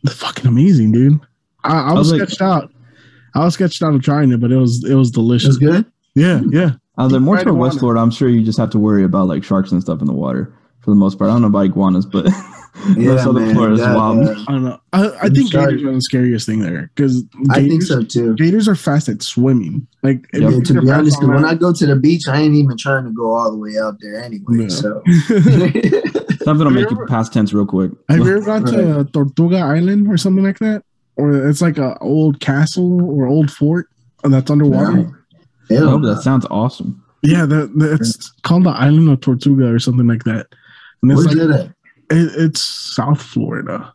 [0.04, 1.18] It's fucking amazing, dude.
[1.64, 2.70] I, I was was like- sketched out.
[3.34, 5.48] I was sketched out of trying it, but it was it was It delicious.
[5.48, 5.86] was good.
[6.14, 6.72] Yeah, yeah.
[6.96, 7.78] I was like more Fried toward West.
[7.80, 8.00] Florida.
[8.00, 10.54] I'm sure you just have to worry about like sharks and stuff in the water
[10.80, 11.30] for the most part.
[11.30, 12.26] I don't know about iguanas, but
[12.96, 13.54] Yeah, Southern man.
[13.54, 14.26] Florida is wild.
[14.28, 14.80] uh, I don't know.
[14.92, 15.76] I, I think sorry.
[15.76, 18.34] gators are the scariest thing there because I think so too.
[18.34, 19.86] Gators are fast at swimming.
[20.02, 21.72] Like if Yeah, you Yeah, put to be honest, on 'cause when that- I go
[21.72, 24.44] to the beach, I ain't even trying to go all the way out there anyway.
[24.50, 24.68] Yeah.
[24.68, 25.02] So
[26.44, 27.92] something will make you you past tense real quick.
[28.08, 29.12] Have you ever gone to Right.
[29.12, 30.84] Tortuga Island or something like that?
[31.16, 33.88] Or it's like a old castle or old fort
[34.24, 35.23] that's underwater.
[35.70, 36.14] Hell Oh, no.
[36.14, 37.02] that sounds awesome.
[37.22, 40.46] Yeah, the, the, it's called the Island of Tortuga or something like that.
[41.02, 41.66] And it's Where's like it at?
[42.16, 43.92] it, it's South Florida.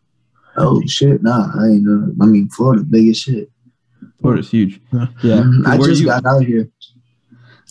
[0.57, 2.11] Oh shit, nah, I ain't know.
[2.21, 3.51] I mean, Florida, big as shit.
[4.21, 4.81] Florida's huge.
[4.91, 5.07] Yeah.
[5.23, 5.65] Yeah, Mhm.
[5.67, 6.67] I just you- got out here.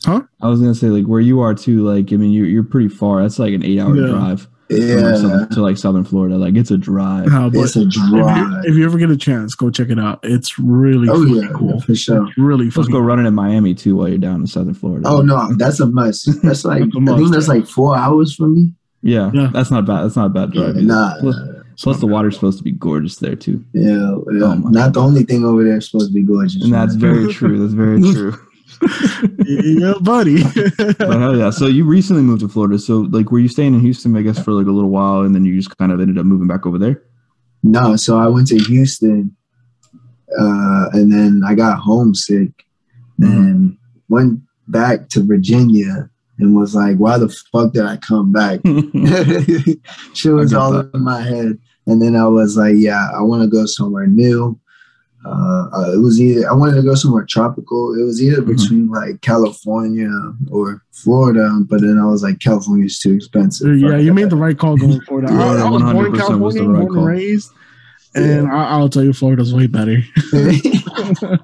[0.04, 0.22] Huh?
[0.40, 1.82] I was gonna say like where you are too.
[1.84, 3.20] Like I mean, you're you're pretty far.
[3.20, 4.06] That's like an eight hour Yeah.
[4.12, 6.36] drive from, like, Yeah, to like southern Florida.
[6.36, 7.26] Like it's a drive.
[7.30, 8.64] But it's a if you, drive.
[8.64, 10.20] if you ever get a chance, go check it out.
[10.22, 11.80] It's really Oh yeah, cool.
[11.80, 12.26] for sure.
[12.28, 15.08] It's really Let's go running in Miami too while you're down in southern Florida.
[15.08, 16.26] Oh no, that's a must.
[16.42, 17.54] That's like That's a I must, think that's yeah.
[17.54, 18.72] like four hours from me.
[19.02, 19.50] yeah, Yeah.
[19.52, 20.02] that's not bad.
[20.04, 20.70] That's not a bad drive.
[20.76, 20.82] either.
[20.82, 21.36] Nah, Plus,
[21.80, 23.90] plus the water's supposed to be gorgeous there too, yeah,
[24.32, 24.44] yeah.
[24.44, 26.62] Oh not the only thing over there is supposed to be gorgeous.
[26.62, 27.00] and that's man.
[27.14, 27.58] very true.
[27.60, 28.34] That's very true.
[29.46, 30.42] Yeah, buddy.
[30.44, 31.50] But hell yeah!
[31.50, 32.78] So you recently moved to Florida.
[32.78, 35.34] So like, were you staying in Houston, I guess, for like a little while, and
[35.34, 37.02] then you just kind of ended up moving back over there?
[37.62, 39.34] No, so I went to Houston,
[40.38, 42.52] uh, and then I got homesick,
[43.20, 43.32] Mm-hmm.
[43.36, 43.76] and
[44.08, 48.60] went back to Virginia, and was like, "Why the fuck did I come back?"
[50.14, 50.90] Shit was all that.
[50.94, 54.56] in my head, and then I was like, "Yeah, I want to go somewhere new."
[55.24, 57.94] Uh, uh, it was either I wanted to go somewhere tropical.
[58.00, 58.46] It was either Mhm.
[58.46, 60.10] between like California
[60.50, 63.78] or Florida, but then I was like, California's too expensive.
[63.78, 64.14] yeah, Fuck you that.
[64.14, 65.30] made the right call going for that.
[65.30, 66.98] I, Yeah, I was born in 100% was the California, right born call.
[66.98, 67.50] and raised,
[68.14, 69.98] and I, I'll tell you, Florida's way better.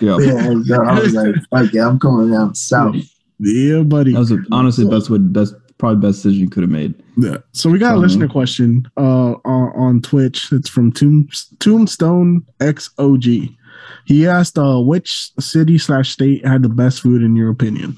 [0.00, 2.96] Yeah, yeah, so I was like, fuck yeah, I'm coming down south.
[3.38, 4.12] yeah, buddy.
[4.14, 6.94] that was a, honestly the best way, best probably best decision you could have made.
[7.16, 7.38] Yeah.
[7.52, 8.02] So we got a Funny.
[8.02, 10.52] listener question uh, on, on Twitch.
[10.52, 13.56] It's from Tomb, Tombstone XOG.
[14.04, 17.96] He asked, uh, "Which city slash state had the best food in your opinion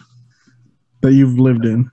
[1.03, 1.91] that you've lived in?"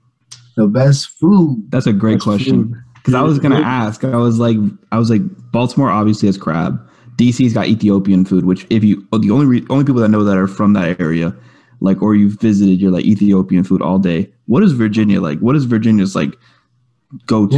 [0.56, 1.64] The best food.
[1.70, 2.68] That's a great Best question.
[2.68, 2.74] food.
[2.96, 3.66] Because I was gonna Yeah.
[3.86, 4.58] ask, I was like,
[4.92, 5.22] I was like,
[5.52, 6.78] Baltimore obviously has crab.
[7.16, 10.36] DC's got Ethiopian food, which if you the only re, only people that know that
[10.36, 11.34] are from that area,
[11.80, 14.30] like or you've visited, you're like Ethiopian food all day.
[14.50, 15.38] What is Virginia like?
[15.38, 16.36] What is Virginia's like
[17.26, 17.56] go to?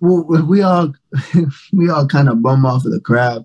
[0.00, 0.92] Well, well, we all
[1.72, 3.44] we all kind of bum off of the crab.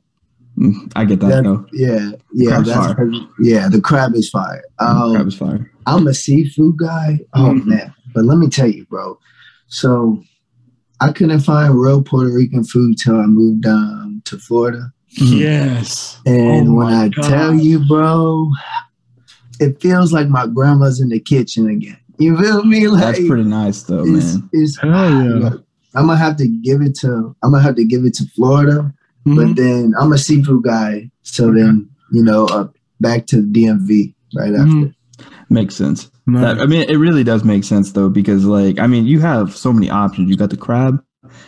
[0.55, 1.65] Mm, I get that, That- though.
[1.73, 3.09] Yeah, yeah, Crab's that's fire.
[3.39, 3.69] yeah.
[3.69, 4.61] The crab is fire.
[4.77, 5.71] Um, Crab is fire.
[5.87, 7.19] I'm a seafood guy.
[7.33, 7.65] Oh Mhm.
[7.65, 9.17] man, but let me tell you, bro.
[9.67, 10.21] So
[11.01, 14.91] I couldn't find real Puerto Rican food till I moved um, to Florida.
[15.19, 15.39] Mhm.
[15.39, 16.19] Yes.
[16.27, 17.23] And Oh when I God.
[17.23, 18.51] tell you, bro,
[19.59, 21.97] it feels like my grandma's in the kitchen again.
[22.19, 22.87] You feel me?
[22.87, 24.49] Like That's pretty nice, though, it's, man.
[24.53, 24.91] it's Hell
[25.41, 25.49] yeah.
[25.95, 28.93] I'm gonna have to give it to I'm gonna have to give it to Florida,
[29.25, 29.35] Mhm.
[29.35, 32.67] but then I'm a seafood guy, so then you know uh,
[33.01, 34.69] back to the DMV right after.
[34.71, 34.93] Mhm.
[35.49, 36.11] Makes sense.
[36.27, 36.41] Nice.
[36.43, 39.55] That, I mean, it really does make sense though, because like, I mean, you have
[39.55, 40.29] so many options.
[40.29, 41.01] You got the crab,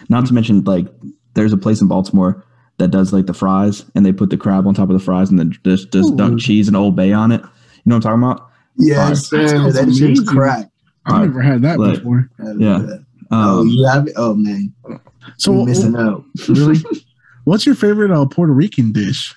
[0.10, 0.88] not to mention like,
[1.36, 2.44] there's a place in Baltimore
[2.80, 5.30] that does like the fries, and they put the crab on top of the fries,
[5.30, 6.16] and then just just Ooh.
[6.16, 7.42] dunk cheese and Old Bay on it.
[7.42, 8.48] You know what I'm talking about?
[8.78, 9.72] Yes, That sir.
[9.72, 10.70] That shit's crack.
[11.06, 12.30] I've never had that Like- before.
[12.58, 12.86] Yeah.
[13.32, 14.14] oh, Um, you have it?
[14.16, 14.74] Oh man,
[15.38, 16.24] So, you missing out.
[16.50, 16.80] really,
[17.46, 19.36] what's your favorite uh, Puerto Rican dish?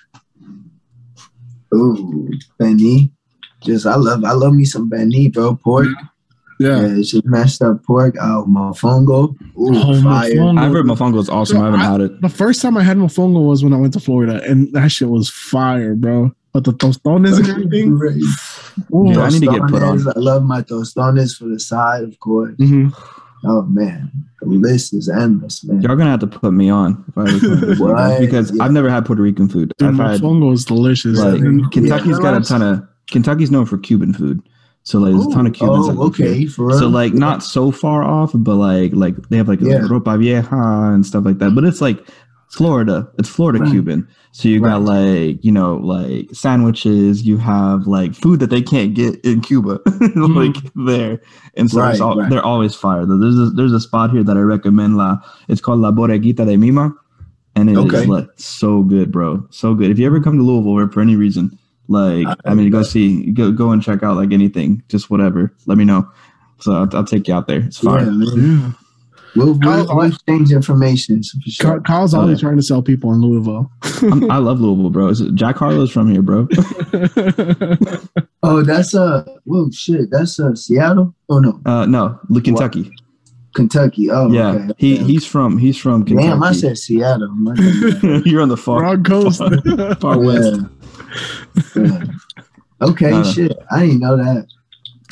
[1.73, 3.11] Ooh, Benny.
[3.61, 5.55] Just I love I love me some Benny, bro.
[5.55, 5.87] Pork.
[6.59, 8.15] Yeah, it's just mashed up pork.
[8.21, 9.35] Oh, mofongo.
[9.57, 10.31] Ooh, Oh, fire.
[10.35, 10.59] mofongo.
[10.59, 11.57] I've heard mofongo is awesome.
[11.57, 12.21] So I haven't I- had it.
[12.21, 15.09] The first time I had mofongo was when I went to Florida, and that shit
[15.09, 16.31] was fire, bro.
[16.55, 17.97] But the tostones and everything.
[17.99, 18.15] Right.
[18.95, 19.99] Ooh, Yeah, I need to get put on.
[20.07, 22.55] I love my tostones for the side, of course.
[22.57, 22.93] mhm.
[23.43, 24.09] Oh man,
[24.41, 25.81] the list is endless, man.
[25.81, 28.19] Y'all gonna have to put me on if I ever come to Puerto Rico, What?
[28.21, 28.63] because Yeah.
[28.63, 29.73] I've never had Puerto Rican food.
[29.77, 31.19] Dude, I've had mofongo is delicious.
[31.19, 34.39] like And- Kentucky's got a ton of Kentucky's known for Cuban food,
[34.83, 35.89] so like there's a ton of Cubans.
[35.89, 36.71] Oh, okay, for.
[36.79, 39.79] So like not so far off, but like like they have like Yeah.
[39.81, 40.47] ropa vieja
[40.93, 41.53] and stuff like that.
[41.53, 41.99] But it's like
[42.55, 43.07] Florida.
[43.19, 43.71] It's Florida Right.
[43.71, 44.07] Cuban.
[44.31, 47.23] So you got like you know like sandwiches.
[47.23, 50.33] You have like food that they can't get in Cuba, hmm.
[50.37, 51.21] like there.
[51.55, 52.29] And so it's Right, all, right.
[52.29, 53.05] they're always fire.
[53.05, 54.97] There's a, there's a spot here that I recommend.
[54.97, 56.93] La it's called La Bodeguita de Mima,
[57.55, 58.05] and it is Okay.
[58.05, 59.45] like so good, bro.
[59.51, 59.89] So good.
[59.91, 63.31] If you ever come to Louisville or for any reason, like I, mean, go see,
[63.31, 65.53] go go and check out like anything, just whatever.
[65.65, 66.09] Let me know.
[66.59, 67.59] So I'll, I'll take you out there.
[67.59, 68.21] It's yeah, fine.
[68.21, 68.71] yeah.
[69.35, 71.81] We'll, we'll, we'll exchange information for Ky- sure.
[71.81, 72.47] Kyle's Oh, always yeah.
[72.47, 73.69] trying to sell people in Louisville.
[74.01, 75.07] I'm, I love Louisville, bro.
[75.09, 76.47] Is Jack Harlow's from here, bro.
[78.47, 81.15] Oh, that's uh, whoa, shit, that's uh, Seattle.
[81.29, 82.91] Oh no, Uh, no, Lu- Kentucky.
[83.55, 84.11] Kentucky.
[84.11, 84.73] Oh, yeah, okay.
[84.77, 85.03] he okay.
[85.03, 86.27] he's from he's from Kentucky.
[86.27, 87.27] Damn, I said Seattle.
[88.25, 89.41] You're on the far Wrong coast.
[89.99, 90.61] far west.
[91.75, 91.83] Yeah.
[91.83, 92.03] Yeah.
[92.81, 93.31] Okay, No, no.
[93.31, 93.57] shit.
[93.71, 94.45] I didn't know that.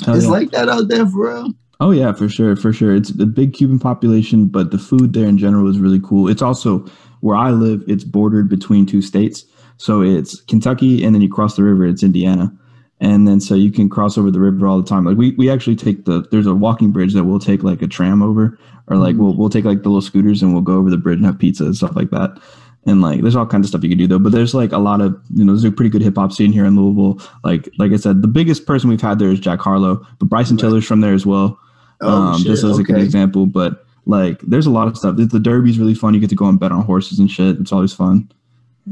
[0.10, 0.30] It's yeah.
[0.32, 1.54] like that out there for real.
[1.84, 2.96] Oh yeah, for sure, for sure.
[2.96, 6.30] It's a big Cuban population, but the food there in general is really cool.
[6.30, 6.86] It's also
[7.20, 7.84] where I live.
[7.90, 9.44] It's bordered between two states,
[9.76, 11.86] so it's Kentucky, and then you cross the river.
[11.86, 12.58] It's Indiana,
[13.02, 15.04] and then so you can cross over the river all the time.
[15.04, 17.88] Like we we actually take the there's a walking bridge that we'll take like a
[17.88, 19.42] tram over, or like we'll mm-hmm.
[19.42, 21.66] we'll take like the little scooters and we'll go over the bridge and have pizza
[21.66, 22.40] and stuff like that.
[22.86, 24.20] And like, there's all kinds of stuff you can do though.
[24.20, 26.54] But there's like a lot of, you know, there's a pretty good hip hop scene
[26.54, 27.22] here in Louisville.
[27.44, 30.56] Like, like I said, the biggest person we've had there is Jack Harlow, but Bryson
[30.56, 30.62] Right.
[30.62, 31.60] Tiller's from there as well
[32.04, 32.48] Oh, um, shit.
[32.48, 33.46] just as a good example.
[33.46, 35.16] But like, there's a lot of stuff.
[35.16, 36.14] The, the derby's really fun.
[36.14, 37.60] You get to go and bet on horses and shit.
[37.60, 38.32] It's always fun.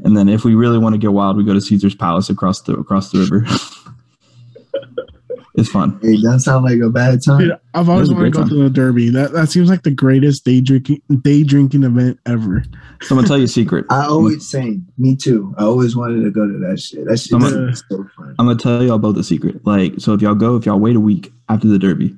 [0.03, 2.61] And then if we really want to get wild, we go to Caesar's Palace across
[2.61, 3.45] the across the river.
[5.55, 5.99] it's fun.
[6.01, 7.39] Hey, that sound like a bad time.
[7.39, 9.09] Dude, I've always That was a wanted to great go to the Derby.
[9.09, 12.63] That that seems like the greatest day drinking day drinking event ever.
[13.01, 13.85] So I'm gonna tell you a secret.
[13.89, 14.87] I always same.
[14.97, 15.53] Me too.
[15.57, 17.05] I always wanted to go to that shit.
[17.05, 18.35] That shit Someone- is so fun.
[18.39, 19.65] I'm gonna tell y'all both a secret.
[19.65, 22.15] Like, so if y'all go, if y'all wait a week after the Derby,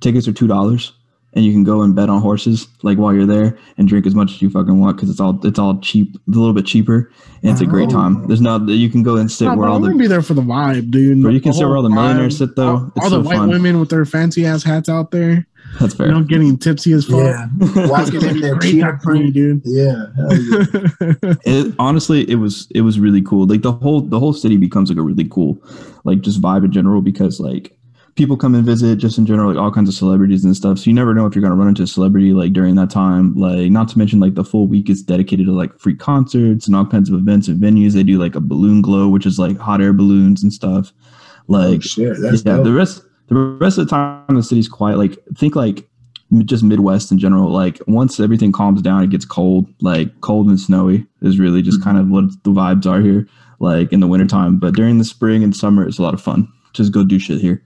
[0.00, 0.92] tickets are two dollars,
[1.34, 4.14] and you can go and bet on horses like while you're there and drink as
[4.14, 6.66] much as you fucking want because it's all it's all cheap, it's a little bit
[6.66, 7.10] cheaper,
[7.42, 7.92] and it's a great Oh.
[7.92, 8.26] time.
[8.26, 10.22] There's no you can go and sit No, where all I'm gonna the be there
[10.22, 11.22] for the vibe, dude.
[11.22, 12.38] Bro, you can sit where all the whole millionaires vibe.
[12.38, 12.68] sit, though.
[12.76, 13.48] All, It's all so the white fun.
[13.50, 15.46] women with their fancy ass hats out there,
[15.78, 16.06] that's fair.
[16.08, 17.18] you know, getting tipsy as fuck.
[17.18, 17.46] Yeah,
[17.88, 19.34] walking in there, Great cheer time for me, print.
[19.34, 19.62] dude.
[19.64, 21.34] Yeah, yeah.
[21.44, 23.46] it, honestly, it was it was really cool.
[23.46, 25.58] Like the whole the whole city becomes like a really cool,
[26.04, 27.76] like just vibe in general because like
[28.18, 30.78] people come and visit just in general, like all kinds of celebrities and stuff.
[30.78, 33.32] So you never know if you're gonna run into a celebrity like during that time.
[33.34, 36.74] Like not to mention like the full week is dedicated to like free concerts and
[36.74, 37.92] all kinds of events and venues.
[37.92, 40.92] They do like a balloon glow, which is like hot air balloons and stuff.
[41.48, 42.64] Oh, like oh, shit, that's yeah, dope.
[42.64, 44.98] the rest the rest of the time the city's quiet.
[44.98, 45.88] Like think like
[46.44, 47.50] just Midwest in general.
[47.52, 49.68] Like once everything calms down, it gets cold.
[49.80, 51.88] Like cold and snowy is really just mm-hmm.
[51.88, 53.28] kind of what the vibes are here.
[53.60, 54.58] Like in the wintertime.
[54.58, 56.52] But during the spring and summer, it's a lot of fun.
[56.72, 57.62] Just go do shit here.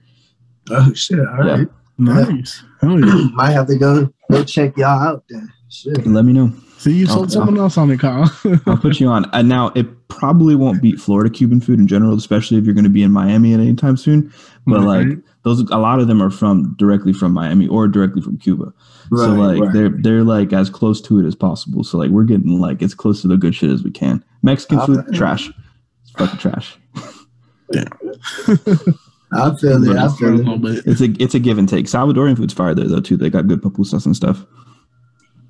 [0.71, 1.51] Oh shit, all Yeah.
[1.57, 1.67] right.
[1.97, 2.63] nice.
[2.81, 3.27] Hell yeah.
[3.33, 5.51] Might have to go go check y'all out then.
[5.69, 6.05] Shit.
[6.05, 6.53] Let me know.
[6.77, 7.35] See, you sold yeah.
[7.35, 8.29] someone else on it, Kyle.
[8.67, 9.25] I'll put you on.
[9.33, 12.83] And now it probably won't beat Florida Cuban food in general, especially if you're going
[12.83, 14.31] to be in Miami at any time soon.
[14.67, 15.07] But like
[15.43, 18.73] those a lot of them are from directly from Miami or directly from Cuba.
[19.15, 19.73] so like right.
[19.73, 21.83] they're they're like as close to it as possible.
[21.83, 24.23] So like we're getting like as close to the good shit as we can.
[24.41, 25.17] Mexican food, Okay.
[25.17, 25.49] trash.
[26.01, 26.77] It's fucking trash.
[29.35, 29.97] I feel it.
[29.97, 30.83] I a feel it.
[30.85, 31.85] It's a it's a give and take.
[31.87, 33.17] Salvadorian food's fire there though too.
[33.17, 34.45] They got good pupusas and stuff.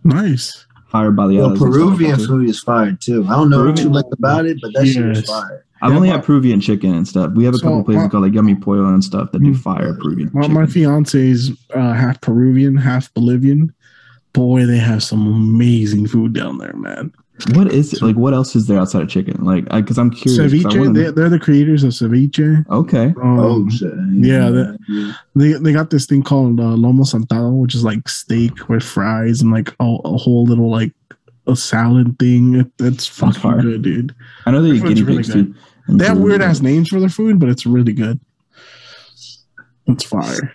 [0.03, 0.65] Nice.
[0.89, 1.37] Fire baleadas.
[1.37, 3.25] Well, and stuff Peruvian food is fire too.
[3.27, 5.65] I don't know Peruvian- too much about it, but that shit is fire.
[5.81, 7.33] I've Yeah, only my- had Peruvian chicken and stuff.
[7.33, 9.51] We have a So, couple places uh, called like Yummy Pollo and stuff that do
[9.51, 9.57] Mm.
[9.57, 10.29] fire Peruvian.
[10.33, 10.53] My, chicken.
[10.55, 13.73] my fiance is uh, half Peruvian, half Bolivian.
[14.33, 17.11] Boy, they have some amazing food down there, man.
[17.55, 18.01] What is it?
[18.01, 19.43] Like, what else is there outside of chicken?
[19.43, 20.53] Like, I because I'm curious.
[20.53, 22.63] Ceviche, wanna- they, they're the creators of ceviche.
[22.69, 23.07] okay.
[23.21, 23.91] Um, Oh shit!
[24.11, 28.69] yeah, that- They they got this thing called uh, lomo saltado, which is like steak
[28.69, 30.93] with fries and like a, a whole little like
[31.47, 32.55] a salad thing.
[32.55, 33.61] It, it's Sounds fucking fire.
[33.61, 34.15] good, dude.
[34.45, 35.53] I know they That eat guinea really pigs good.
[35.87, 35.95] too.
[35.97, 38.19] They have weird ass names for their food, but it's really good.
[39.87, 40.53] It's fire.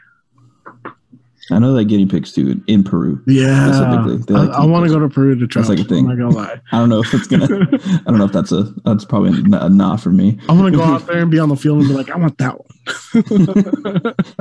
[1.50, 3.22] I know they guinea pigs too in Peru.
[3.26, 5.62] Yeah, Specifically, like I, to eat want to go to Peru to try.
[5.62, 6.10] That's like a thing.
[6.10, 6.60] I'm not gonna lie.
[6.72, 7.44] I don't know if it's gonna.
[7.46, 8.64] I don't know if that's a.
[8.84, 10.38] That's probably a, a nah for me.
[10.48, 12.36] I'm gonna go out there and be on the field and be like, I want
[12.38, 12.68] that one.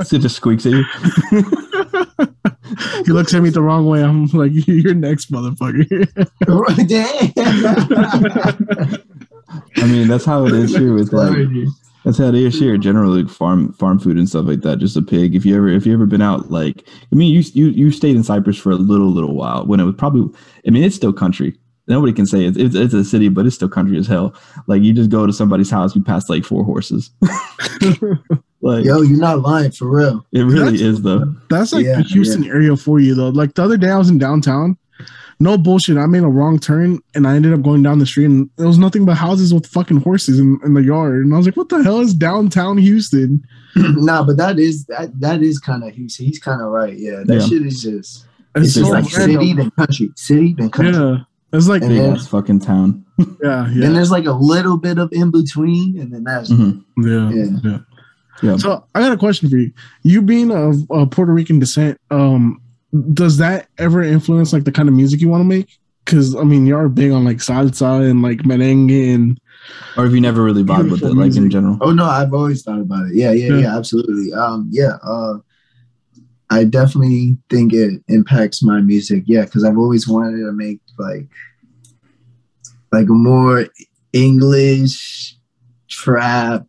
[0.04, 0.84] So it just squeaks at you.
[3.04, 4.02] he looks at me the wrong way.
[4.02, 6.08] I'm like, you're next, motherfucker.
[9.76, 11.48] I mean, that's how it is here with like.
[12.04, 12.74] That's how it is here.
[12.74, 12.82] Mm-hmm.
[12.82, 14.78] Generally, farm farm food and stuff like that.
[14.78, 15.34] Just a pig.
[15.34, 18.16] If you ever if you ever been out, like I mean, you you you stayed
[18.16, 20.32] in Cypress for a little little while when it was probably.
[20.66, 21.58] I mean, it's still country.
[21.86, 24.34] Nobody can say it's, it's it's a city, but it's still country as hell.
[24.66, 27.10] Like you just go to somebody's house, you pass like four horses.
[28.60, 30.24] like Yo, you're not lying for real.
[30.32, 31.34] it really That's- is though.
[31.50, 33.30] That's like Yeah, the Houston area for you, though.
[33.30, 34.76] Like the other day, I was in downtown.
[35.40, 35.96] No bullshit.
[35.96, 38.66] I made a wrong turn and I ended up going down the street, and there
[38.66, 41.24] was nothing but houses with fucking horses in, in the yard.
[41.24, 43.42] And I was like, "What the hell is downtown Houston?"
[43.76, 46.96] nah, but that is that that is kind of he's he's kind of right.
[46.98, 47.46] Yeah, that Yeah.
[47.46, 49.40] shit is just It's, it's, so just like random.
[49.40, 50.94] city then country, city then country.
[51.00, 51.18] Yeah,
[51.52, 53.04] it's like And Big ass fucking town.
[53.18, 56.82] yeah, Then yeah, there's like a little bit of in between, and then that's Mhm.
[56.98, 57.58] yeah, Yeah.
[57.62, 57.78] yeah.
[58.42, 58.56] Yeah.
[58.56, 59.70] So I got a question for you.
[60.02, 62.60] You being of uh, Puerto Rican descent, um,
[63.12, 65.78] does that ever influence like the kind of music you want to make?
[66.04, 69.38] Because I mean, you're big on like salsa and like merengue and
[69.96, 71.76] Or have you never really vibe with it, Beautiful like in general.
[71.82, 73.14] Oh no, I've always thought about it.
[73.14, 73.60] Yeah, yeah, Yeah.
[73.60, 74.32] yeah, absolutely.
[74.32, 75.34] Um, yeah, uh,
[76.50, 79.24] I definitely think it impacts my music.
[79.26, 81.28] Yeah, because I've always wanted to make like
[82.90, 83.66] like a more
[84.14, 85.36] English
[85.90, 86.66] trap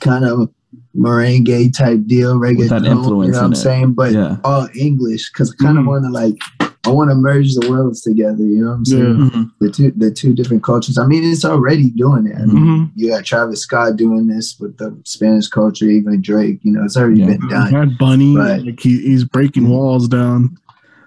[0.00, 0.50] kind of
[0.96, 2.58] merengue type deal, reggae.
[2.58, 3.56] With that you influence know what I'm it.
[3.56, 3.92] saying?
[3.92, 4.36] But Yeah.
[4.44, 5.88] all English because I kind of Mhm.
[5.88, 6.36] want to like
[6.84, 8.44] I want to merge the worlds together.
[8.44, 9.02] You know what I'm saying?
[9.02, 9.30] Yeah.
[9.30, 9.50] Mhm.
[9.60, 10.98] The two the two different cultures.
[10.98, 12.36] I mean, it's already doing it.
[12.40, 12.90] I mean, Mhm.
[12.94, 16.60] you got Travis Scott doing this with the Spanish culture, even Drake.
[16.62, 17.26] You know, it's already Yeah.
[17.38, 17.72] been done.
[17.72, 18.64] Bad Bunny, Right.
[18.64, 20.58] like he, he's breaking walls down.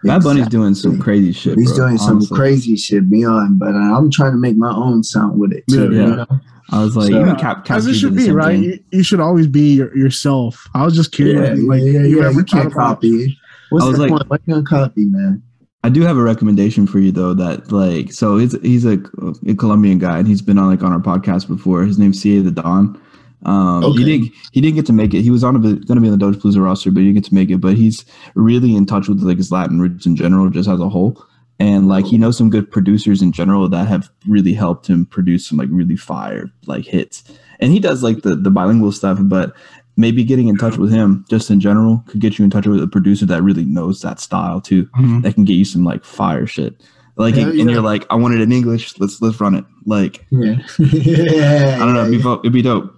[0.03, 0.59] Bad Bunny's Exactly.
[0.59, 1.57] doing some crazy shit.
[1.57, 5.03] He's bro, doing some crazy shit beyond, but uh, I'm trying to make my own
[5.03, 5.91] sound with it too.
[5.93, 5.99] Yeah.
[6.07, 6.25] You know?
[6.71, 8.57] I was like, So- even Cap, Cap As it should be, right?
[8.57, 10.67] You, you should always be your, yourself.
[10.75, 12.27] I was just yeah, curious, yeah, like yeah, you yeah.
[12.27, 13.37] ever You can't copy.
[13.71, 14.29] What's I was the like- point?
[14.29, 15.43] Why you gonna copy, man?
[15.83, 17.33] I do have a recommendation for you though.
[17.33, 18.99] That like, so he's he's a,
[19.47, 21.83] a Colombian guy, and he's been on like on our podcast before.
[21.83, 23.01] His name's Cia the Don.
[23.43, 23.99] Um, Okay.
[23.99, 25.21] He didn't he didn't get to make it.
[25.21, 27.21] He was on a, going to be on the Doge Palooza roster, but he didn't
[27.23, 27.57] get to make it.
[27.59, 28.03] But he's
[28.35, 31.23] really in touch with like his Latin roots in general, just as a whole.
[31.61, 35.47] And like he knows some good producers in general that have really helped him produce
[35.47, 37.23] some like really fire like hits.
[37.59, 39.53] And he does like the the bilingual stuff, but
[39.97, 42.81] maybe getting in touch with him just in general could get you in touch with
[42.81, 45.23] a producer that really knows that style too Mhm.
[45.23, 46.81] that can get you some like fire shit.
[47.17, 47.65] Like Hell and yeah.
[47.65, 48.97] you're like, I want it in English.
[48.97, 49.65] Let's let's run it.
[49.85, 51.75] Like Yeah, yeah.
[51.81, 52.95] I don't know, it'd be, it'd be dope.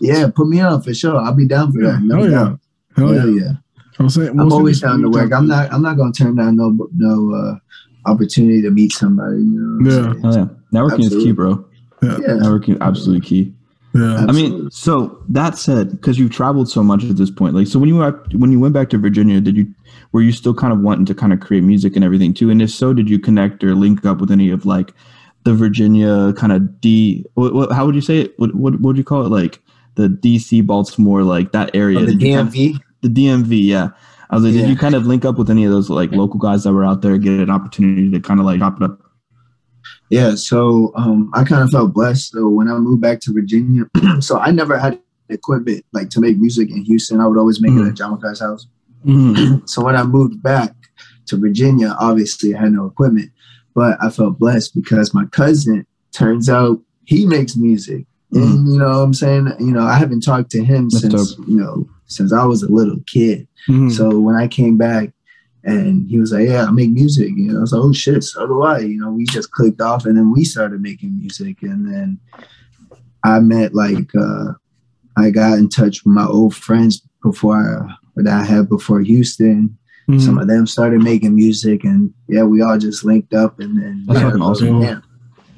[0.00, 1.16] Yeah, put me on for sure.
[1.16, 2.00] I'll be down for that.
[2.02, 2.30] No Hell yeah.
[2.30, 2.60] doubt.
[2.96, 3.20] Hell yeah.
[3.20, 3.52] Hell yeah.
[3.98, 5.32] I'm, saying, I'm always down to work.
[5.32, 5.72] I'm not.
[5.72, 9.38] I'm not gonna turn down no no uh, opportunity to meet somebody.
[9.38, 9.90] You know.
[9.90, 10.08] Yeah.
[10.08, 11.64] What I'm Hell yeah, networking is key, bro.
[12.02, 12.10] Yeah.
[12.10, 13.54] Networking absolutely key.
[13.94, 14.26] Yeah.
[14.28, 17.78] I mean, so that said, because you've traveled so much at this point, like, so
[17.78, 19.72] when you were, when you went back to Virginia, did you
[20.12, 22.50] were you still kind of wanting to kind of create music and everything too?
[22.50, 24.92] And if so, did you connect or link up with any of like
[25.44, 27.24] the Virginia kind of D?
[27.34, 28.38] What, what, how would you say it?
[28.38, 29.30] What what what would you call it?
[29.30, 29.62] Like
[29.96, 31.98] the DC, Baltimore, like that area.
[31.98, 32.80] Oh, the Did kind of- DMV.
[33.02, 33.88] the DMV, yeah.
[34.30, 34.62] I was like, Yeah.
[34.62, 36.84] did you kind of link up with any of those like local guys that were
[36.84, 39.00] out there, get an opportunity to kind of like chop it up?
[40.10, 42.32] Yeah, so um, I kind of felt blessed.
[42.32, 43.84] So when I moved back to Virginia,
[44.20, 47.20] so I never had equipment like to make music in Houston.
[47.20, 48.66] I would always make it at John house.
[49.04, 49.62] Mhm.
[49.68, 50.74] So when I moved back
[51.26, 53.30] to Virginia, obviously I had no equipment,
[53.74, 58.06] but I felt blessed because my cousin turns out he makes music.
[58.42, 59.52] And you know what I'm saying?
[59.58, 62.70] You know, I haven't talked to him That's since, you know, since I was a
[62.72, 63.46] little kid.
[63.68, 63.90] Mhm.
[63.90, 65.12] So when I came back
[65.64, 68.22] and he was like, Yeah, I make music, you know, I was like, Oh shit,
[68.24, 68.78] so do I.
[68.80, 71.62] You know, we just clicked off and then we started making music.
[71.62, 72.18] And then
[73.24, 74.52] I met like uh
[75.18, 79.76] I got in touch with my old friends before I, that I had before Houston.
[80.08, 80.20] Mhm.
[80.20, 84.04] Some of them started making music and yeah, we all just linked up and then
[84.06, 85.02] That's yeah, fucking awesome.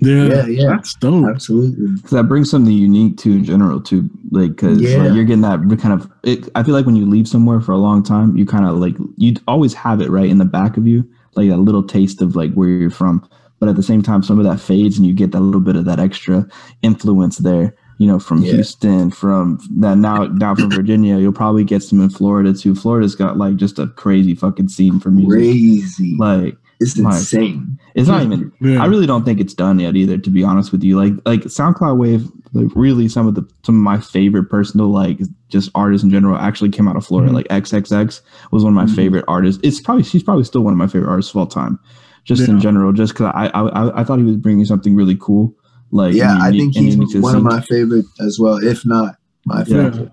[0.00, 0.66] Yeah, yeah, yeah, yeah.
[0.68, 1.26] that's dope.
[1.28, 1.86] absolutely.
[1.96, 4.08] Because that brings something unique to in general too.
[4.30, 5.12] Like, because Yeah.
[5.12, 6.10] you're getting that kind of.
[6.22, 8.76] It, I feel like when you leave somewhere for a long time, you kind of
[8.76, 12.22] like you always have it right in the back of you, like a little taste
[12.22, 13.28] of like where you're from.
[13.60, 15.74] But at the same time, some of that fades, and you get that little bit
[15.74, 16.46] of that extra
[16.82, 17.74] influence there.
[18.00, 18.52] You know, from Yeah.
[18.52, 22.76] Houston, from that now down from Virginia, you'll probably get some in Florida too.
[22.76, 25.30] Florida's got like just a crazy fucking scene for music.
[25.32, 26.16] Crazy.
[26.16, 27.76] Like It's my- insane.
[27.96, 28.80] it's not even Yeah.
[28.82, 30.96] I really don't think it's done yet either, to be honest with you.
[30.96, 35.20] Like like SoundCloud Wave, like really some of the some of my favorite personal like
[35.48, 37.30] just artists in general actually came out of Florida.
[37.32, 37.34] Mhm.
[37.34, 38.20] Like XXX
[38.52, 38.94] was one of my Mhm.
[38.96, 39.60] favorite artists.
[39.64, 41.78] It's probably she's probably still one of my favorite artists of all time.
[42.24, 45.16] Just in general, just because I, I I I thought he was bringing something really
[45.18, 45.54] cool.
[45.90, 48.84] Like yeah, and I think and he's unique one of my favorite as well, if
[48.84, 49.16] not
[49.46, 49.90] my Yeah.
[49.90, 50.12] favorite.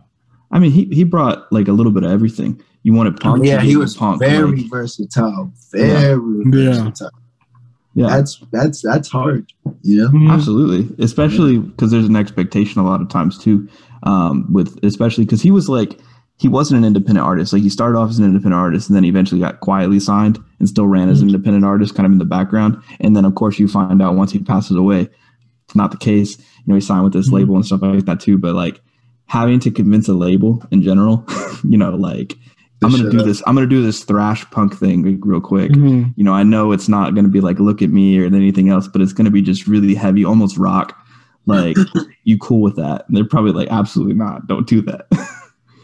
[0.51, 2.59] I mean, he he brought like a little bit of everything.
[2.85, 5.51] You wanted punk, yeah, he was punk, very like, versatile.
[5.71, 6.71] Very Yeah.
[6.83, 7.09] versatile.
[7.95, 8.07] yeah.
[8.09, 10.09] That's that's that's hard, you know?
[10.09, 10.29] Mhm.
[10.31, 13.67] Absolutely, especially because there's an expectation a lot of times too,
[14.03, 15.97] um, with especially because he was like
[16.37, 17.53] he wasn't an independent artist.
[17.53, 20.37] Like he started off as an independent artist, and then he eventually got quietly signed
[20.59, 22.77] and still ran as an independent artist, kind of in the background.
[22.99, 25.09] And then of course you find out once he passes away,
[25.65, 26.37] it's not the case.
[26.37, 27.33] You know, he signed with this Mhm.
[27.33, 28.37] label and stuff like that too.
[28.37, 28.79] But like
[29.25, 31.25] having to convince a label in general,
[31.63, 32.37] you know, like
[32.83, 33.25] I'm gonna do up.
[33.25, 33.41] this.
[33.47, 36.13] I'm gonna do this thrash punk thing real quick Mhm.
[36.17, 38.69] you know, I know it's not going to be like look at me or anything
[38.69, 40.95] else, but it's going to be just really heavy, almost rock.
[41.47, 41.77] Like,
[42.25, 43.05] you cool with that?
[43.07, 44.47] And they're probably like, absolutely not.
[44.47, 45.07] Don't do that.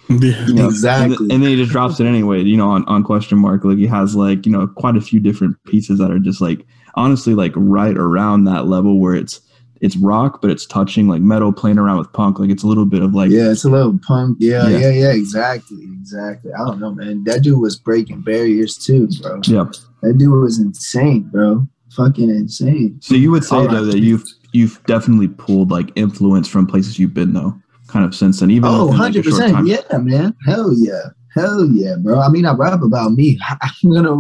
[0.10, 0.46] Yeah.
[0.46, 1.16] You know, Exactly.
[1.24, 2.42] And, and then he just drops it anyway.
[2.44, 5.22] You know, on, on question mark, like he has like you know quite a few
[5.22, 6.66] different pieces that are just like
[6.96, 9.40] honestly like right around that level where it's
[9.82, 12.40] it's rock, but it's touching like metal, playing around with punk.
[12.40, 14.38] Like it's a little bit of like yeah, it's a little punk.
[14.40, 14.78] Yeah, Yeah.
[14.78, 15.84] yeah, yeah, exactly.
[16.00, 16.52] Exactly.
[16.54, 17.24] I don't know, man.
[17.26, 19.42] That dude was breaking barriers too, bro.
[19.46, 19.66] yeah.
[20.04, 21.68] That dude was insane, bro.
[21.96, 22.98] Fucking insane.
[23.02, 24.24] So you would say Oh, though that you've
[24.54, 27.54] you've definitely pulled like influence from places you've been though,
[27.88, 29.52] kind of since then, even Oh, within, like, 100%.
[29.52, 29.66] time.
[29.66, 30.34] Yeah, man.
[30.46, 31.10] Hell yeah.
[31.34, 32.20] Hell yeah, bro.
[32.20, 33.40] I mean, I rap about me.
[33.84, 34.16] I'm gonna,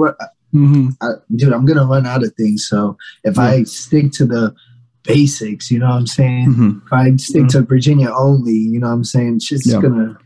[0.53, 0.95] Mhm.
[1.01, 1.53] I, dude.
[1.53, 2.67] I'm gonna run out of things.
[2.67, 4.53] So if I stick to the
[5.03, 6.53] basics, you know what I'm saying.
[6.55, 6.81] Mhm.
[6.85, 9.35] If I stick to Virginia only, you know what I'm saying.
[9.35, 9.81] It's just Yeah.
[9.81, 10.17] gonna.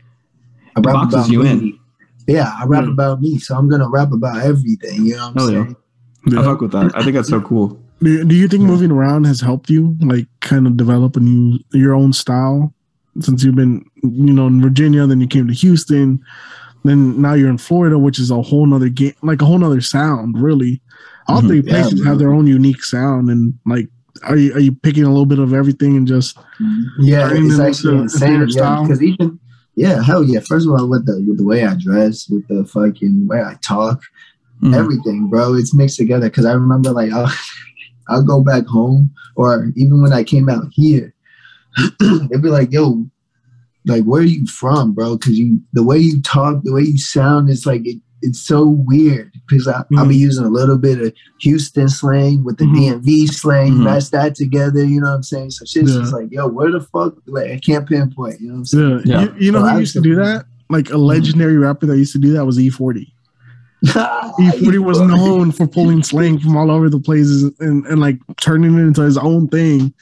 [0.76, 1.50] I It rap boxes about you me.
[1.50, 1.78] in.
[2.26, 2.90] Yeah, I rap Yeah.
[2.92, 5.06] about me, so I'm gonna rap about everything.
[5.06, 5.76] You know what I'm Hell saying?
[6.26, 6.40] Yeah.
[6.40, 6.92] I fuck with that.
[6.96, 7.78] I think that's so cool.
[8.02, 11.58] Do, do you think moving around has helped you, like, kind of develop a new
[11.72, 12.74] your own style?
[13.20, 16.20] Since you've been, you know, in Virginia, then you came to Houston,
[16.84, 19.80] then now you're in Florida, which is a whole nother game, like a whole nother
[19.80, 20.38] sound.
[20.38, 20.82] Really,
[21.28, 21.46] all Mhm.
[21.48, 22.04] three places man.
[22.06, 23.88] have their own unique sound, and like,
[24.22, 26.36] are you are you picking a little bit of everything and just
[26.98, 28.46] Yeah, it's actually insane.
[28.50, 29.38] Yeah, because even
[29.74, 30.40] yeah, hell yeah.
[30.40, 33.54] First of all, with the with the way I dress, with the fucking way I
[33.62, 34.00] talk,
[34.62, 34.74] Mhm.
[34.74, 35.54] everything, bro.
[35.54, 36.30] It's mixed together.
[36.30, 37.30] Cause I remember like I'll,
[38.08, 41.12] I'll go back home or even when I came out here,
[42.00, 43.06] they'd be like, yo,
[43.84, 45.18] like where are you from, bro?
[45.18, 48.66] Cause you the way you talk, the way you sound, it's like it, it's so
[48.66, 49.32] weird.
[49.48, 53.02] Because I, I'll be using a little bit of Houston slang with the Mhm.
[53.04, 53.84] DMV slang, Mhm.
[53.84, 55.50] match that together, you know what I'm saying?
[55.52, 56.00] So shit's Yeah.
[56.00, 57.14] just like, yo, where the fuck?
[57.26, 59.02] Like I can't pinpoint, you know what I'm saying?
[59.04, 59.22] yeah.
[59.22, 60.44] You, you know So who I used to do that?
[60.68, 63.12] Like a legendary rapper that used to do that was E-40.
[63.82, 68.74] E-40 was known for pulling slang from all over the places and, and like turning
[68.76, 69.92] it into his own thing.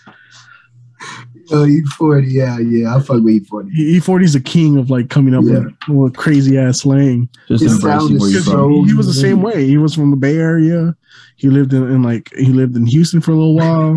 [1.55, 2.95] Oh, E40, yeah, yeah.
[2.97, 3.71] I fuck with E-40.
[3.73, 5.61] E-40 is a king of like coming up Yeah.
[5.89, 7.29] with, with crazy ass slang.
[7.49, 8.53] Just His embracing sound is where you're from.
[8.53, 9.67] so- he, he was the same way.
[9.67, 10.95] He was from the Bay Area.
[11.37, 13.97] He lived in, in like he lived in Houston for a little while.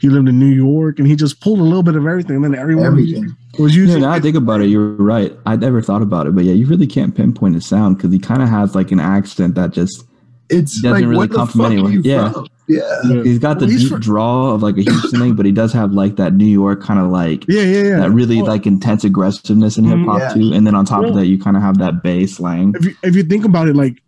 [0.00, 2.36] He lived in New York, and he just pulled a little bit of everything.
[2.36, 3.36] And then everyone Everything.
[3.58, 4.00] was Yeah, using.
[4.02, 5.32] now I think about it, you're right.
[5.46, 8.18] I never thought about it, but yeah, you really can't pinpoint his sound because he
[8.18, 10.04] kind of has like an accent that just
[10.50, 11.92] It's Doesn't like really what the come from fuck anywhere.
[11.92, 12.32] Yeah.
[12.32, 12.46] from?
[12.68, 12.80] Yeah.
[13.08, 13.22] Yeah.
[13.24, 15.52] he's got the Well, he's deep fr- draw of like a Houston thing, but he
[15.52, 17.96] does have like that New York kind of like yeah, yeah, yeah.
[17.98, 20.28] that really Well, like intense aggressiveness in hip hop Yeah.
[20.34, 20.52] too.
[20.54, 22.72] And then on top Well- of that, you kind of have that bass slang.
[22.76, 24.00] if you if you think about it, like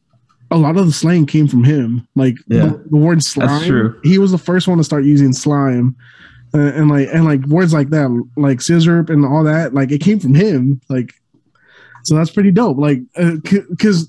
[0.50, 2.06] a lot of the slang came from him.
[2.14, 2.66] Like Yeah.
[2.66, 3.64] the, the word slime.
[3.64, 3.98] true.
[4.04, 5.96] He was the first one to start using slime,
[6.54, 9.74] uh, and like and like words like that, like scissor and all that.
[9.74, 10.80] Like it came from him.
[10.88, 11.12] Like
[12.04, 12.78] so that's pretty dope.
[12.78, 14.08] Like because.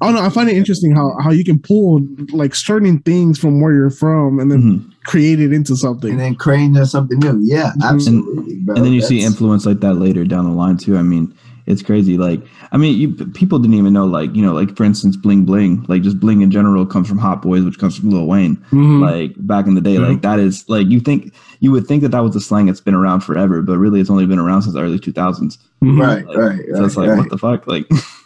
[0.00, 0.22] I don't know.
[0.22, 2.00] I find it interesting how, how you can pull
[2.32, 4.84] like certain things from where you're from and then Mhm.
[5.04, 6.10] create it into something.
[6.12, 7.38] And then creating something new.
[7.42, 7.82] Yeah, Mhm.
[7.90, 8.54] absolutely.
[8.56, 8.76] bro.
[8.76, 10.96] And then you see influence like that later down the line too.
[10.96, 11.32] I mean,
[11.66, 12.16] it's crazy.
[12.16, 12.40] Like,
[12.72, 15.84] I mean, you, people didn't even know, like, you know, like for instance, bling bling,
[15.88, 18.56] like just bling in general comes from Hot Boys, which comes from Lil Wayne.
[18.70, 19.00] Mhm.
[19.00, 22.10] Like back in the day, like that is like you think you would think that
[22.12, 24.74] that was a slang that's been around forever, but really it's only been around since
[24.74, 25.58] the early 2000s.
[25.82, 26.00] Mhm.
[26.00, 27.18] Right, Like, right, So it's like, right.
[27.18, 27.66] what the fuck?
[27.66, 27.86] Like,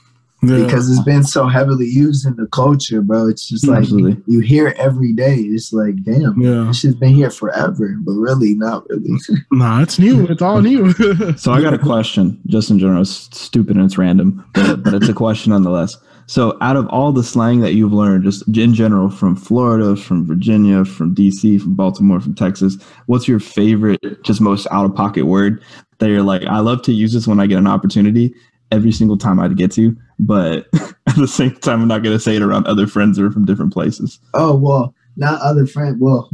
[0.45, 0.65] Yeah.
[0.65, 3.29] because it's been so heavily used in the culture, bro.
[3.29, 4.21] It's just like Absolutely.
[4.27, 5.37] you hear it every day.
[5.37, 6.65] It's like, damn, yeah.
[6.65, 9.17] this shit's been here forever, but really not really.
[9.53, 10.27] Nah, it's new.
[10.27, 10.93] It's all new.
[11.37, 13.03] So I got a question, just in general.
[13.03, 15.97] It's stupid and it's random, but, but it's a question nonetheless.
[16.27, 20.27] So out of all the slang that you've learned, just in general, from Florida, from
[20.27, 25.27] Virginia, from DC, from Baltimore, from Texas, what's your favorite, just most out of pocket
[25.27, 25.63] word
[25.99, 28.35] that you're like, I love to use this when I get an opportunity
[28.73, 30.67] every single time I'd get to, but
[31.07, 33.45] at the same time, I'm not going to say it around other friends or from
[33.45, 34.19] different places.
[34.35, 36.01] Oh well, not other friend.
[36.01, 36.31] Well,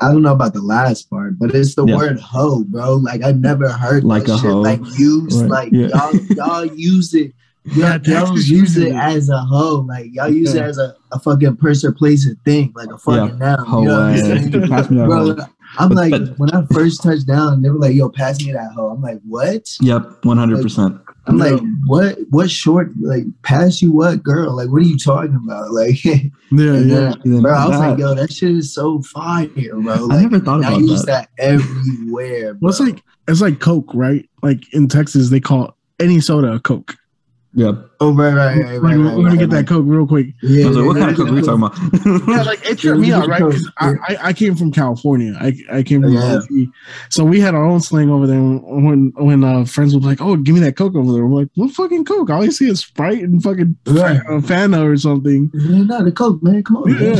[0.00, 1.96] I don't know about the last part, but it's the Yeah.
[1.96, 2.96] word hoe, bro.
[2.96, 4.60] Like I never heard Like that a shit hoe.
[4.62, 5.40] like used.
[5.42, 5.50] Right.
[5.50, 5.88] Like Yeah.
[5.88, 7.32] y'all y'all use it.
[7.74, 8.94] Yeah, Y'all, y'all use uses it it.
[8.94, 9.84] as a hoe.
[9.88, 10.62] Like y'all use Yeah.
[10.62, 12.72] it as a, a fucking person, place, and thing.
[12.76, 13.58] Like a fucking noun.
[13.66, 14.68] Hoe, you know what I'm saying?
[14.68, 15.46] pass me that Bro, hoe.
[15.78, 18.52] I'm But- like, but- when I first touched down, they were like, "Yo, pass me
[18.52, 21.00] that hoe." I'm like, "What?" Yep, 100%.
[21.28, 21.44] I'm Yeah.
[21.44, 22.18] like, "What?
[22.30, 22.92] What short?
[23.00, 24.54] Like, pass you what, girl?
[24.56, 26.18] Like, what are you talking about?" Like, yeah,
[26.52, 27.14] yeah.
[27.24, 30.38] then, bro, I was That- like, "Yo, that shit is so fire, bro." I never
[30.38, 30.72] thought about that.
[30.72, 31.28] I about use that.
[31.36, 32.54] that everywhere.
[32.54, 32.58] Bro.
[32.62, 34.28] Well, it's like it's like Coke, right?
[34.42, 36.94] Like in Texas, they call any soda a Coke.
[37.58, 37.90] Yep.
[38.00, 38.72] oh, right, right, right, right.
[38.74, 39.66] Like, right, let me right, get that.
[39.66, 40.26] Coke real quick.
[40.42, 42.28] Yeah, I was like, what kind of coke are we talking about?
[42.28, 43.40] Yeah, like it tripped me out, right?
[43.40, 45.34] 'Cause I, I, I came from California.
[45.40, 46.36] I, I came from Yeah.
[46.36, 46.68] OC.
[47.08, 48.38] so we had our own slang over there.
[48.38, 51.32] When when uh, friends would be like, "Oh, give me that Coke over there," I'm
[51.32, 52.28] like, "What fucking Coke?
[52.28, 54.18] All I see is Sprite and fucking Right.
[54.18, 56.62] uh, Fanta or something." Yeah, no, the coke, man.
[56.62, 56.90] Come on.
[56.90, 57.14] Yeah.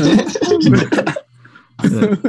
[0.70, 1.16] man.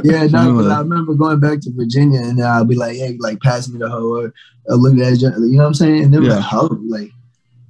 [0.04, 0.72] yeah, no, Remember because.
[0.72, 3.88] I remember going back to Virginia and I'll be like, hey, like, pass me the
[3.88, 4.34] hoe or,
[4.66, 6.04] or look at that, you know what I'm saying?
[6.04, 6.36] And they're Yeah.
[6.36, 7.12] like, hoe, like,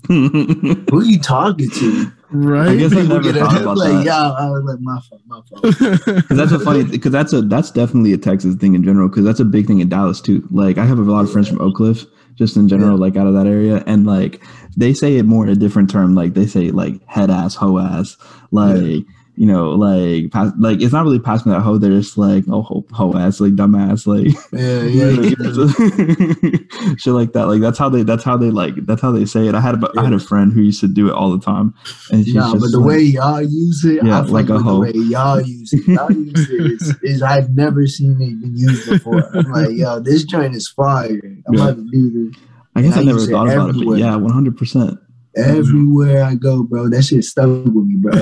[0.09, 2.13] who are you talking to?
[2.31, 2.69] right?
[2.69, 4.05] I guess I never get thought about like, that.
[4.05, 5.63] yeah, I was like, my fault, my fault.
[6.05, 9.09] Because that's a funny, because that's a that's definitely a Texas thing in general.
[9.09, 10.47] Because that's a big thing in Dallas too.
[10.51, 12.05] Like I have a lot of friends from Oak Cliff,
[12.37, 14.43] just in general, like out of that area, and like
[14.77, 16.15] they say it more in a different term.
[16.15, 18.17] Like they say like head ass, hoe ass,
[18.51, 19.05] like.
[19.41, 21.79] You know, like, pass, like it's not really pass me that hoe.
[21.79, 26.95] They're just like, oh, hoe, hoe ass, like dumbass, like, Yeah, yeah, yeah.
[26.97, 27.47] shit like that.
[27.47, 29.55] Like that's how they, that's how they like, that's how they say it.
[29.55, 31.73] I had a, I had a friend who used to do it all the time,
[32.11, 34.85] and she's Nah, but the like- way y'all use it, Yeah, I like a hoe.
[34.85, 38.57] The way y'all use it, y'all use it is, is I've never seen it been
[38.57, 39.25] used before.
[39.37, 41.11] I'm like, yo, this joint is fire.
[41.47, 41.63] I'm Yeah.
[41.63, 42.43] about to do this.
[42.75, 44.99] I guess I I never thought about it, but yeah, one hundred percent.
[45.39, 48.13] Everywhere I go, bro, that shit stuck with me, bro.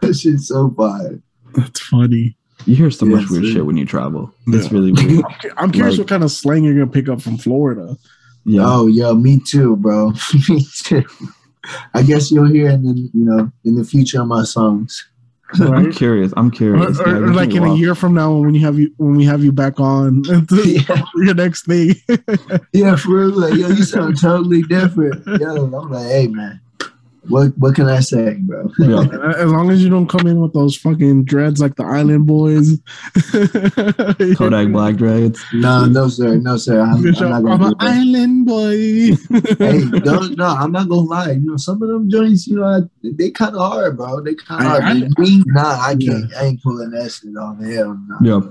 [0.00, 1.20] that shit's so fire.
[1.54, 2.36] That's funny.
[2.66, 3.50] You hear so much Yes, weird sir.
[3.52, 4.32] shit when you travel.
[4.46, 4.72] That's Yeah.
[4.72, 5.24] really weird.
[5.24, 7.96] I'm I'm curious Like- what kind of slang you're gonna pick up from Florida.
[8.44, 8.62] Yeah.
[8.64, 10.12] Oh, yo, me too, bro.
[10.48, 11.04] me too.
[11.94, 15.06] I guess you'll hear in the you know in the future of my songs.
[15.58, 16.32] I'm curious.
[16.36, 17.00] I'm curious.
[17.00, 19.42] or- or like in a year from now when you have you when we have
[19.42, 20.22] you back on
[20.52, 21.02] Yeah.
[21.16, 21.94] your next thing.
[22.72, 23.30] Yeah, for real.
[23.30, 25.26] Like, yo, you sound totally different.
[25.40, 26.60] Yo, I'm like, hey, man,
[27.28, 28.70] what what can I say, bro?
[28.78, 29.06] Yeah.
[29.36, 32.78] As long as you don't come in with those fucking dreads like the Island Boys.
[34.36, 35.42] Kodak Black Dreads.
[35.52, 36.80] no, no, sir, no, sir.
[36.80, 37.88] I'm, I'm, I'm an that.
[37.88, 38.70] island boy.
[39.58, 41.32] Hey, don't no, I'm not gonna lie.
[41.32, 44.20] You know, some of them joints, you know, I, they kind of hard, bro.
[44.22, 44.82] They kind of hard.
[44.84, 46.32] I- But me, nah, I can't.
[46.36, 47.58] I ain't pulling that shit off.
[47.60, 48.50] Hell no, Yeah.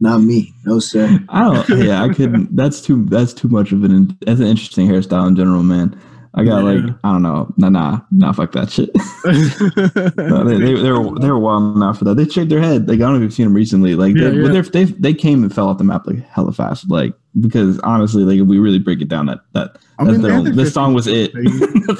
[0.00, 0.52] not me.
[0.64, 1.18] No, sir.
[1.28, 1.84] I don't.
[1.84, 2.54] Yeah, I couldn't.
[2.54, 3.04] That's too.
[3.06, 4.16] That's too much of an.
[4.24, 5.98] That's an interesting hairstyle in general, man.
[6.34, 7.52] I got like I don't know.
[7.56, 8.32] Nah, nah, nah.
[8.32, 8.90] Fuck that shit.
[10.18, 12.14] No, they, they, they were they were wild enough for that.
[12.16, 12.88] They shaved their head.
[12.88, 13.94] Like I don't know if you've seen them recently.
[13.94, 14.48] Like Yeah, they, yeah.
[14.52, 16.90] they're- they they came and fell off the map like hella fast.
[16.90, 20.22] Like because honestly, like if we really break it down, that that I that's mean,
[20.22, 21.32] their they this song was it.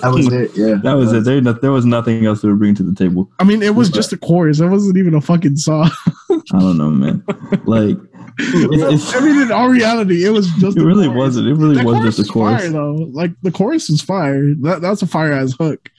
[0.03, 0.51] That was it.
[0.55, 1.25] Yeah, That was it.
[1.25, 3.31] There, no- there was nothing else they were bringing to the table.
[3.41, 4.61] I mean, it was just a chorus.
[4.61, 5.91] It wasn't even a fucking song.
[6.31, 7.25] I don't know, man.
[7.65, 8.08] Like it's, it's,
[8.41, 10.77] I mean, in all reality, it was just.
[10.77, 11.19] it a really chorus.
[11.19, 11.49] wasn't.
[11.49, 12.63] It really That was chorus just a chorus.
[12.63, 12.93] Fire, though.
[12.95, 14.55] Like the chorus is fire.
[14.61, 15.91] That, that's a fire ass hook.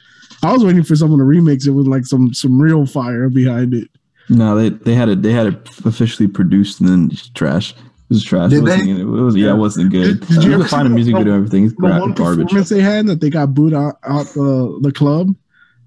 [0.42, 3.74] I was waiting for someone to remix it with like some some real fire behind
[3.74, 3.90] it.
[4.30, 5.22] No, they they had it.
[5.22, 7.72] They had it officially produced and then just trash.
[7.74, 7.78] It
[8.16, 8.52] was trash.
[8.52, 9.02] Did it, wasn't, they?
[9.02, 10.20] it was yeah, it wasn't good.
[10.22, 11.66] Did- did you you ever find a music video, and everything.
[11.66, 12.44] It's The one garbage.
[12.46, 15.36] performance they had that they got booed out, out the the club.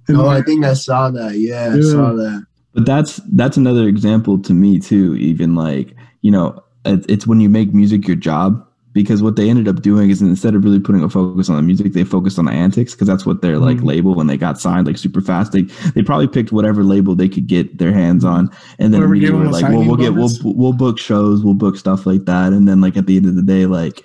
[0.08, 1.36] And Oh, I think I saw that.
[1.38, 1.90] Yeah, I Yeah.
[1.90, 2.44] saw that.
[2.74, 5.14] But that's that's another example to me too.
[5.16, 8.66] Even like you know, it's when you make music your job.
[8.94, 11.62] Because what they ended up doing is instead of really putting a focus on the
[11.62, 13.84] music, they focused on the antics because that's what their like Mhm.
[13.84, 15.52] label when they got signed like super fast.
[15.52, 15.62] They
[15.94, 19.48] they probably picked whatever label they could get their hands on, and then immediately were
[19.50, 22.82] like, well, we'll get we'll we'll book shows, we'll book stuff like that, and then
[22.82, 24.04] like at the end of the day, like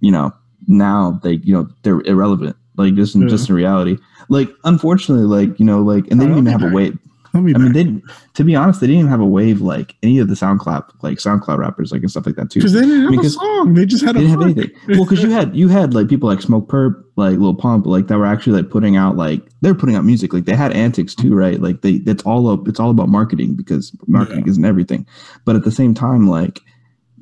[0.00, 0.32] you know
[0.66, 3.28] now they you know they're irrelevant like just in, Yeah.
[3.28, 3.98] just in reality
[4.30, 6.98] like unfortunately like you know like and they didn't even have a think
[7.34, 8.04] I mean, they didn't.
[8.34, 11.18] To be honest, they didn't even have a wave like any of the SoundCloud, like
[11.18, 12.60] SoundCloud rappers, like and stuff like that too.
[12.60, 13.74] because they didn't have because a song.
[13.74, 14.70] They just had They a didn't have anything.
[14.88, 18.18] Well, because you had you had like people like Smokepurpp, like Lil Pump, like that
[18.18, 20.32] were actually like putting out like they're putting out music.
[20.32, 21.60] Like they had antics too, right?
[21.60, 22.68] Like they it's all up.
[22.68, 25.06] It's all about marketing because marketing isn't everything.
[25.44, 26.60] But at the same time, like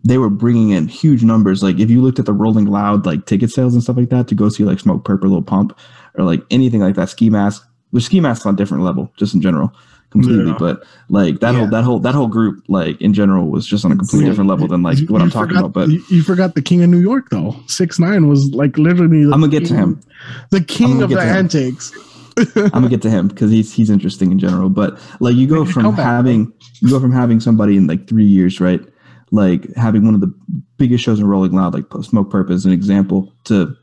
[0.04, 1.62] they were bringing in huge numbers.
[1.62, 4.28] Like if you looked at the Rolling Loud like ticket sales and stuff like that
[4.28, 5.78] to go see like Smokepurpp or Lil Pump
[6.18, 9.34] or like anything like that, Ski Mask, which Ski Mask's on a different level, just
[9.34, 9.72] in general,
[10.12, 10.46] completely.
[10.52, 10.56] Yeah.
[10.58, 11.58] But like that Yeah.
[11.60, 14.48] whole that whole that whole group, like in general, was just on a completely different
[14.48, 15.72] level than like You- what I'm talking forgot- about.
[15.72, 17.56] But you, you forgot the king of New York though.
[17.66, 19.24] Six nine was like literally.
[19.24, 20.00] The I'm gonna get to him.
[20.50, 21.92] The king of the antics.
[22.56, 24.70] I'm gonna get to him because he's he's interesting in general.
[24.70, 28.60] But like you go from having you go from having somebody in like three years,
[28.60, 28.80] right?
[29.32, 30.32] Like having one of the
[30.78, 33.74] biggest shows in Rolling Loud, like Smoke Purpose, an example, to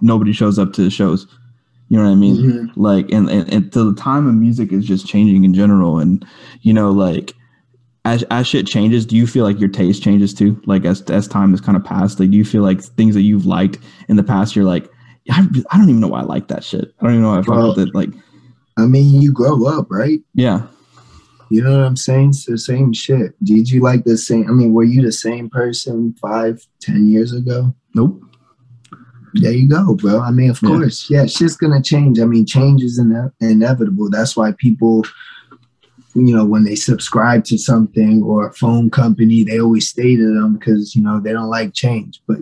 [0.00, 1.26] nobody shows up to the shows.
[1.94, 2.36] You know what I mean?
[2.36, 2.70] Mhm.
[2.74, 6.26] Like and, and and to the time of music is just changing in general, and
[6.62, 7.32] you know like.
[8.06, 10.60] As, as shit changes, do you feel like your taste changes too?
[10.66, 13.22] Like as as time has kind of passed, like do you feel like things that
[13.22, 13.78] you've liked
[14.08, 14.90] in the past, you're like,
[15.30, 16.92] I, I don't even know why I like that shit.
[17.00, 17.94] I don't even know why I Well, it.
[17.94, 18.10] Like,
[18.76, 20.20] I mean, you grow up, right?
[20.34, 20.66] yeah,
[21.48, 22.30] You know what I'm saying?
[22.30, 23.42] It's the same shit.
[23.42, 24.50] Did you like the same?
[24.50, 27.74] I mean, were you the same person five, ten years ago?
[27.94, 28.20] Nope.
[29.34, 30.20] There you go, bro.
[30.20, 30.68] I mean, of Yeah.
[30.68, 32.18] course, yeah, shit's gonna change.
[32.20, 34.08] I mean, change is ine- inevitable.
[34.10, 35.04] That's why people,
[36.14, 40.34] you know, when they subscribe to something or a phone company, they always stay to
[40.34, 42.20] them because you know they don't like change.
[42.28, 42.38] But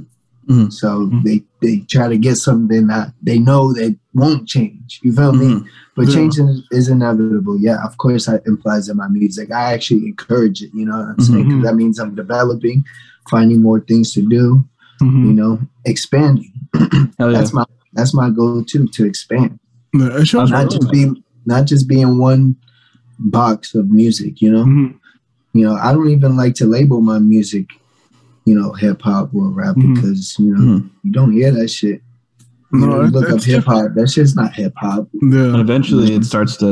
[0.48, 0.72] Mhm.
[0.72, 1.22] so Mhm.
[1.24, 5.00] they they try to get something that they know that won't change.
[5.02, 5.46] You feel me?
[5.46, 5.64] Mhm.
[5.96, 6.14] But Yeah.
[6.14, 7.56] change is, is inevitable.
[7.58, 9.50] Yeah, of course, that implies in my music.
[9.52, 10.70] I actually encourage it.
[10.74, 11.48] You know what I'm saying?
[11.50, 12.84] 'Cause that means I'm developing,
[13.30, 14.64] finding more things to do.
[15.00, 16.51] You know, expanding.
[17.18, 17.38] Hell yeah.
[17.38, 17.64] That's my
[17.94, 19.58] that's my goal too to expand,
[19.94, 21.10] Yeah, it shows not just be
[21.46, 22.56] not just be in one
[23.18, 24.40] box of music.
[24.40, 24.94] You know, Mhm.
[25.52, 27.66] you know, I don't even like to label my music,
[28.46, 29.94] you know, hip hop or rap Mhm.
[29.94, 30.90] because you know Mhm.
[31.02, 32.02] you don't hear that shit.
[32.72, 33.92] You No, know, look up hip hop.
[33.96, 35.06] That shit's not hip hop.
[35.20, 35.60] And Yeah.
[35.60, 36.68] eventually it starts to,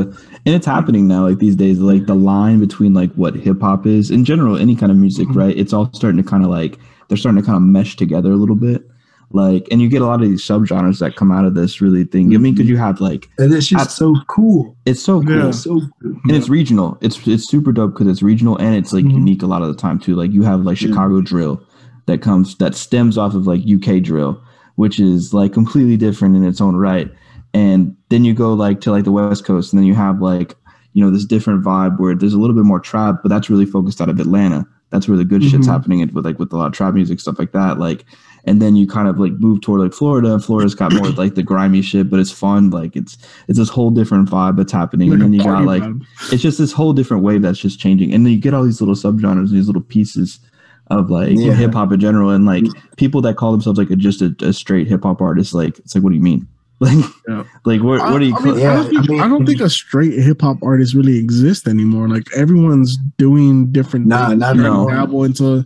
[0.47, 3.85] and it's happening now, like these days, like the line between like what hip hop
[3.85, 5.35] is in general, any kind of music, Mhm.
[5.35, 5.55] right?
[5.55, 8.35] It's all starting to kind of like, they're starting to kind of mesh together a
[8.35, 8.89] little bit.
[9.33, 12.03] Like, and you get a lot of these subgenres that come out of this really
[12.03, 12.33] thing.
[12.35, 14.75] I mean, because you have like, And it's just I- so cool.
[14.85, 15.35] it's so cool.
[15.37, 15.47] Yeah.
[15.49, 16.13] It's so cool.
[16.27, 16.97] and it's regional.
[17.01, 19.13] It's it's super dope because it's regional and it's like Mhm.
[19.13, 20.15] unique a lot of the time too.
[20.15, 20.89] Like you have like Yeah.
[20.89, 21.61] Chicago drill
[22.07, 24.41] that comes that stems off of like UK drill,
[24.75, 27.09] which is like completely different in its own right.
[27.53, 30.55] And then you go like to like the West Coast, and then you have like
[30.93, 33.65] you know this different vibe where there's a little bit more trap, but that's really
[33.65, 34.65] focused out of Atlanta.
[34.91, 35.71] That's where the good shit's Mhm.
[35.71, 37.79] happening with like with a lot of trap music stuff like that.
[37.79, 38.05] Like,
[38.45, 40.37] and then you kind of like move toward like Florida.
[40.39, 42.69] Florida's got more like the grimy shit, but it's fun.
[42.71, 43.17] Like it's
[43.47, 45.11] it's this whole different vibe that's happening.
[45.13, 46.01] and then you got like vibe.
[46.31, 48.81] it's just this whole different wave that's just changing and then you get all these
[48.81, 50.39] little subgenres these little pieces
[50.87, 51.53] of like Yeah.
[51.53, 52.65] hip hop in general and like
[52.97, 55.95] people that call themselves like a, just a, a straight hip hop artist like it's
[55.95, 56.47] like what do you mean
[56.85, 57.43] like Yeah.
[57.63, 59.27] like what, what are you I, I mean, Yeah, I, don't think, I mean- I
[59.27, 62.09] don't think a straight hip hop artist really exists anymore.
[62.09, 64.39] Like everyone's doing different Nah, things.
[64.39, 64.91] not They anymore.
[64.91, 65.65] dabble into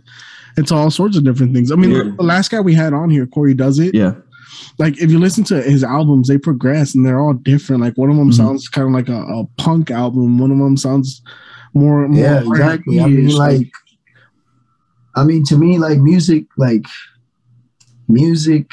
[0.58, 1.70] into all sorts of different things.
[1.72, 2.02] I mean, Yeah.
[2.16, 3.94] the last guy we had on here, Corey, does it.
[3.94, 4.14] yeah
[4.78, 7.80] Like if you listen to his albums, they progress and they're all different.
[7.82, 8.34] Like one of them Mhm.
[8.34, 10.38] sounds kind of like a, a punk album.
[10.38, 11.22] One of them sounds
[11.74, 13.00] more, more Yeah, exactly.
[13.00, 13.70] I mean, R&B-ish, like,
[15.14, 16.86] I mean, to me, like music, like
[18.08, 18.70] music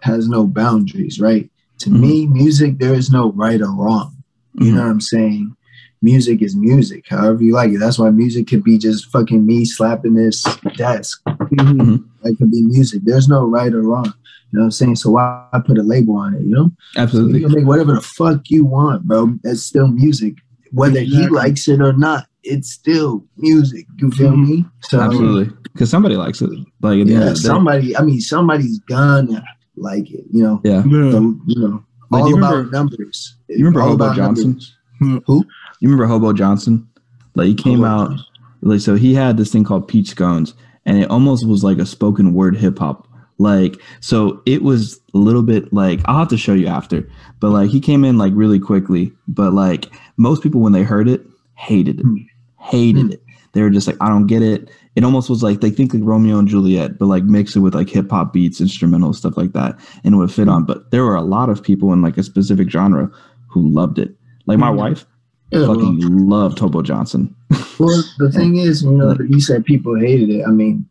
[0.00, 1.49] has no boundaries, right?
[1.80, 2.00] To Mhm.
[2.00, 4.12] me, music, there is no right or wrong.
[4.58, 4.74] You Mhm.
[4.74, 5.54] know what I'm saying?
[6.02, 7.78] Music is music, however you like it.
[7.78, 10.42] That's why music could be just fucking me slapping this
[10.76, 11.20] desk.
[11.26, 12.04] Mhm.
[12.22, 13.02] That could be music.
[13.04, 14.06] There's no right or wrong.
[14.52, 14.96] You know what I'm saying?
[14.96, 16.70] So why I put a label on it, you know?
[16.94, 19.34] So absolutely you can make whatever the fuck you want, bro.
[19.44, 20.34] That's still music.
[20.72, 23.86] Whether he likes it or not, it's still music.
[23.98, 24.48] You feel Mhm.
[24.48, 24.64] me?
[24.82, 27.96] So absolutely because somebody likes it like at the end yeah, of the day somebody.
[27.96, 29.42] I mean, somebody's gonna
[29.76, 30.24] like it.
[30.30, 31.10] You know, yeah Yeah.
[31.12, 33.36] So, you know, Like, all you about remember- numbers.
[33.48, 34.58] you remember All Hobo about Johnson?
[35.00, 35.22] numbers.
[35.26, 35.44] Who?
[35.80, 36.86] you remember hobo johnson
[37.34, 38.26] like he came Hobo out Johnson.
[38.60, 40.52] like so he had this thing called peach scones
[40.84, 43.08] and it almost was like a spoken word hip hop
[43.38, 47.08] like so it was a little bit like i'll have to show you after
[47.40, 51.08] but like he came in like really quickly but like most people when they heard
[51.08, 52.16] it hated it Hmm.
[52.58, 53.12] hated Hmm.
[53.12, 55.94] it they were just like i don't get it it almost was like they think
[55.94, 59.36] like romeo and juliet but like mix it with like hip hop beats instrumental stuff
[59.36, 62.02] like that and it would fit on but there were a lot of people in
[62.02, 63.08] like a specific genre
[63.48, 64.14] who loved it
[64.46, 64.76] like my Mhm.
[64.76, 65.06] wife
[65.52, 67.34] Yeah, well, fucking loved Hobo johnson
[67.78, 70.44] well, the thing is, you know, you said people hated it.
[70.46, 70.86] I mean,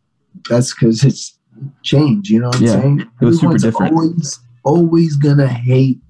[0.50, 1.38] that's because it's
[1.84, 2.28] change.
[2.30, 3.00] You know what I'm saying?
[3.20, 3.92] it was super Everyone's different.
[3.94, 6.00] Always, always gonna hate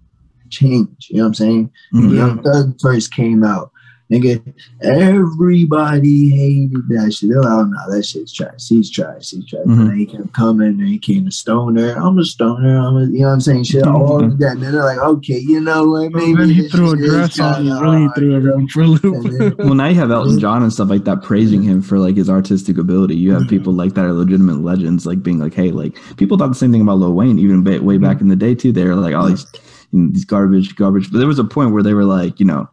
[0.48, 1.06] change.
[1.10, 1.70] You know what I'm saying?
[1.94, 2.00] Mhm.
[2.08, 3.70] When Young Thug first came out,
[4.10, 4.42] nigga,
[4.82, 7.30] everybody hated that shit.
[7.30, 8.68] They're like, oh no, that shit's trash.
[8.68, 9.30] He's trash.
[9.30, 9.64] He's trash.
[9.66, 9.72] Mhm.
[9.80, 11.92] And then he kept coming and he came a stoner.
[11.94, 12.76] I'm a stoner.
[12.78, 13.64] I'm a, you know what I'm saying?
[13.64, 14.52] Shit, all of that.
[14.52, 16.12] And then they're like, okay, you know what?
[16.12, 18.80] Maybe And he threw a dress on and kinda really hard, threw you everyone for
[18.82, 19.04] a loop.
[19.04, 21.98] And then- Well, now you have Elton John and stuff like that praising him for
[21.98, 23.16] like his artistic ability.
[23.16, 26.48] You have people like that are legitimate legends, like being like, hey, like people thought
[26.48, 28.72] the same thing about Lil Wayne even way back in the day too.
[28.72, 29.46] They were like, all these,
[29.92, 31.10] you know, these garbage, garbage.
[31.12, 32.68] But there was a point where they were like, you know,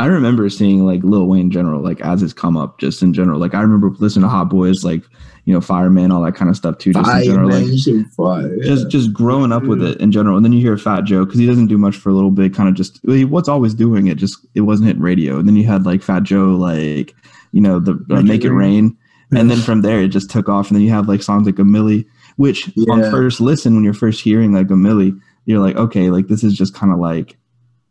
[0.00, 3.14] I remember seeing like Lil Wayne in general, like as his come up, just in
[3.14, 3.38] general.
[3.38, 5.02] Like I remember listening to Hot Boys, like
[5.44, 7.48] you know, Fireman, all that kind of stuff too, just Fire, in general.
[7.48, 8.58] man, Like fire.
[8.60, 11.40] just just growing up with it in general and then you hear fat joe because
[11.40, 14.06] he doesn't do much for a little bit kind of just he was always doing
[14.06, 17.14] it just it wasn't hitting radio and then you had like fat joe like
[17.50, 18.96] you know the uh, make, it rain,
[19.32, 21.58] and then from there it just took off and then you have like songs like
[21.58, 25.12] a millie which on first listen when you're first hearing like a millie
[25.44, 27.36] you're like okay like this is just kind of like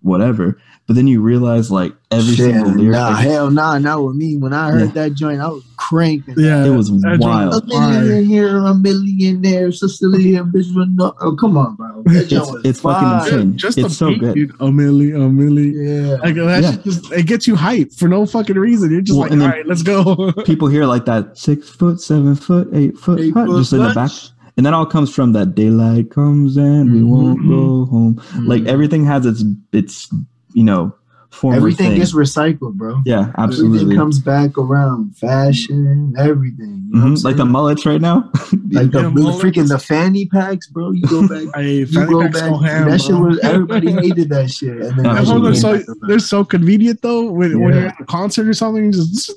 [0.01, 4.03] whatever but then you realize like every Shit, single lyric nah, like, hell nah, not
[4.03, 4.35] with me.
[4.35, 5.03] When I heard Yeah.
[5.03, 6.33] that joint, I was cranking.
[6.37, 7.63] yeah, it was that joint wild.
[7.63, 10.75] A million here, a millionaire, there, Sicilian bitch.
[10.75, 12.03] with no- Oh, come on, bro.
[12.07, 12.31] It's,
[12.65, 13.23] it's fucking fire.
[13.39, 14.49] insane Just it's so beat, good dude.
[14.59, 15.71] A milli, a milli.
[16.09, 16.15] Yeah.
[16.15, 16.75] Like that Yeah.
[16.83, 18.91] just it gets you hyped for no fucking reason.
[18.91, 20.31] You're just Well, like, and all then- right, let's go.
[20.45, 23.79] people hear like that six foot, seven foot, eight foot, Eight hut, foot just in
[23.79, 24.11] the back.
[24.51, 24.57] Punch.
[24.57, 27.07] And that all comes from that daylight comes and we Mhm.
[27.07, 28.21] won't go home.
[28.45, 28.67] Like Mhm.
[28.67, 30.09] everything has its its
[30.53, 30.93] you know
[31.29, 31.97] former everything thing.
[31.99, 32.99] gets recycled, bro.
[33.05, 33.79] yeah, absolutely.
[33.79, 35.15] Everything comes back around.
[35.15, 36.83] Fashion, everything.
[36.89, 37.23] You know what I'm Mhm.
[37.23, 38.29] Like the mullets right now.
[38.71, 39.41] like the, Yeah, the mullets.
[39.41, 40.91] freaking the fanny packs, bro.
[40.91, 41.43] You go back.
[41.55, 42.49] Hey, You fanny go packs back.
[42.51, 44.71] go ham, that shit was everybody hated that shit.
[44.75, 47.31] And then Yeah, that That's shit why they're so back they're so convenient though.
[47.31, 49.31] When, when you're at a concert or something, you just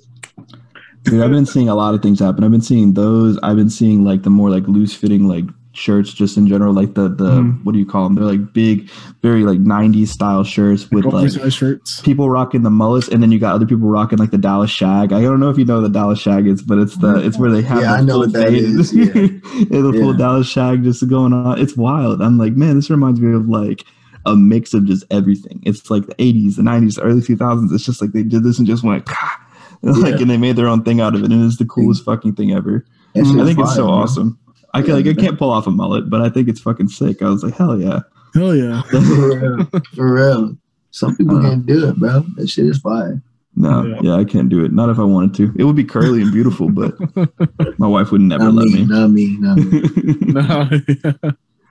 [1.04, 2.44] Dude, I've been seeing a lot of things happen.
[2.44, 3.38] I've been seeing those.
[3.42, 6.72] I've been seeing like the more like loose fitting like shirts just in general.
[6.72, 7.62] Like the the Mhm.
[7.64, 8.14] what do you call them?
[8.14, 8.88] They're like big,
[9.22, 12.00] very like '90s style shirts with like oversized shirts.
[12.00, 15.12] people rocking the mullets, and then you got other people rocking like the Dallas shag.
[15.12, 17.38] I don't know if you know what the Dallas shag is, but it's the it's
[17.38, 18.62] where they have Yeah, the I know what that fade.
[18.64, 19.04] is, yeah.
[19.14, 21.58] Yeah, the full Dallas shag just going on.
[21.60, 22.22] It's wild.
[22.22, 23.84] I'm like, man, this reminds me of like
[24.26, 25.60] a mix of just everything.
[25.66, 27.70] It's like the 80s, the 90s, the early 2000s.
[27.72, 29.38] It's just like they did this and just went, "Kah,"
[30.00, 30.22] like, Yeah.
[30.22, 32.52] and they made their own thing out of it, and it's the coolest fucking thing
[32.52, 32.84] ever.
[33.16, 33.92] I think it's so bro.
[33.94, 34.38] awesome.
[34.72, 36.88] I can Yeah, like I can't pull off a mullet, but I think it's fucking
[36.88, 37.22] sick.
[37.22, 38.00] I was like, hell yeah.
[38.34, 38.82] Hell yeah.
[38.90, 39.66] For real.
[39.94, 40.56] For real.
[40.90, 42.24] Some people Uh, can't do it, bro.
[42.36, 43.22] That shit is fire.
[43.56, 44.00] No, Yeah.
[44.02, 44.14] yeah.
[44.16, 44.72] I can't do it.
[44.72, 45.52] Not if I wanted to.
[45.56, 46.94] It would be curly and beautiful, but
[47.78, 48.84] my wife would never Not let me, me.
[48.86, 50.16] not me, not me.
[50.20, 50.68] no,
[51.04, 51.30] yeah.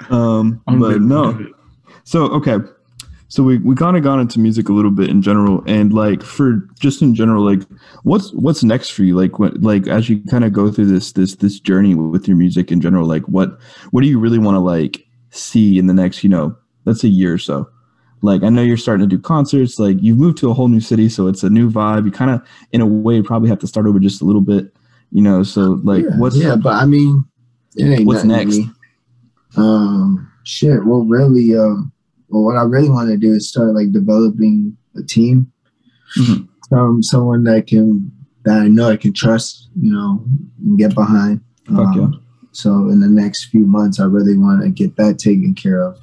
[0.09, 1.45] um, I'm but no.
[2.05, 2.57] So okay,
[3.33, 6.21] so we we kind of gone into music a little bit in general, and like
[6.21, 7.67] for just in general, like
[8.03, 9.15] what's what's next for you?
[9.15, 12.37] Like what like as you kind of go through this this this journey with your
[12.37, 13.57] music in general, like what
[13.89, 16.55] what do you really want to like see in the next you know
[16.85, 17.67] let's say year or so?
[18.21, 19.79] Like I know you're starting to do concerts.
[19.79, 22.05] Like you've moved to a whole new city, so it's a new vibe.
[22.05, 24.75] You kind of in a way probably have to start over just a little bit,
[25.11, 25.41] you know.
[25.41, 27.25] So like yeah, what's yeah, but I mean,
[27.77, 28.57] it ain't What's next?
[28.57, 28.69] me.
[29.57, 30.85] Um, shit.
[30.85, 31.92] Well, really, um,
[32.33, 35.51] well, what I really want to do is start like developing a team,
[36.17, 36.47] Mhm.
[36.69, 38.11] some someone that can
[38.45, 40.25] that I know I can trust, you know,
[40.65, 41.41] and get behind.
[41.67, 42.07] Fuck yeah.
[42.51, 45.97] So in the next few months, I really want to get that taken care of,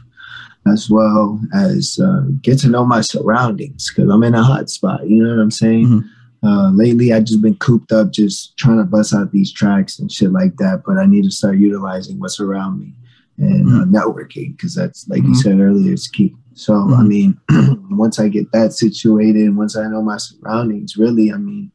[0.67, 5.09] as well as uh, get to know my surroundings because I'm in a hot spot.
[5.09, 5.87] You know what I'm saying?
[5.87, 6.05] Mhm.
[6.43, 10.11] Uh, lately, I've just been cooped up, just trying to bust out these tracks and
[10.11, 10.83] shit like that.
[10.87, 12.95] But I need to start utilizing what's around me
[13.41, 15.37] and uh, networking because that's like you Mhm.
[15.37, 16.35] said earlier, it's key.
[16.55, 17.09] So I Mhm.
[17.09, 17.41] mean,
[17.91, 21.73] once I get that situated, and once I know my surroundings, really, I mean,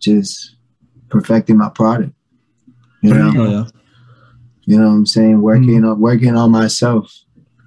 [0.00, 0.56] just
[1.08, 2.12] perfecting my product.
[3.02, 3.64] You know, Oh, yeah.
[4.66, 5.40] you know what I'm saying?
[5.40, 7.12] Working on working on myself.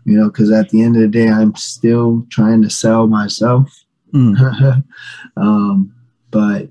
[0.06, 3.72] You know, because at the end of the day, I'm still trying to sell myself.
[4.14, 4.84] Mhm.
[5.38, 5.92] um,
[6.32, 6.70] but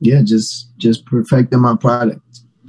[0.00, 2.20] yeah, just just perfecting my product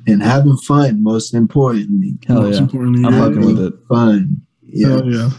[0.08, 1.04] and having fun.
[1.04, 2.62] Most importantly, Hell Most yeah.
[2.62, 3.74] importantly, I'm fucking with it.
[3.88, 4.42] fun.
[4.64, 4.88] Yeah.
[4.88, 5.30] Hell yeah.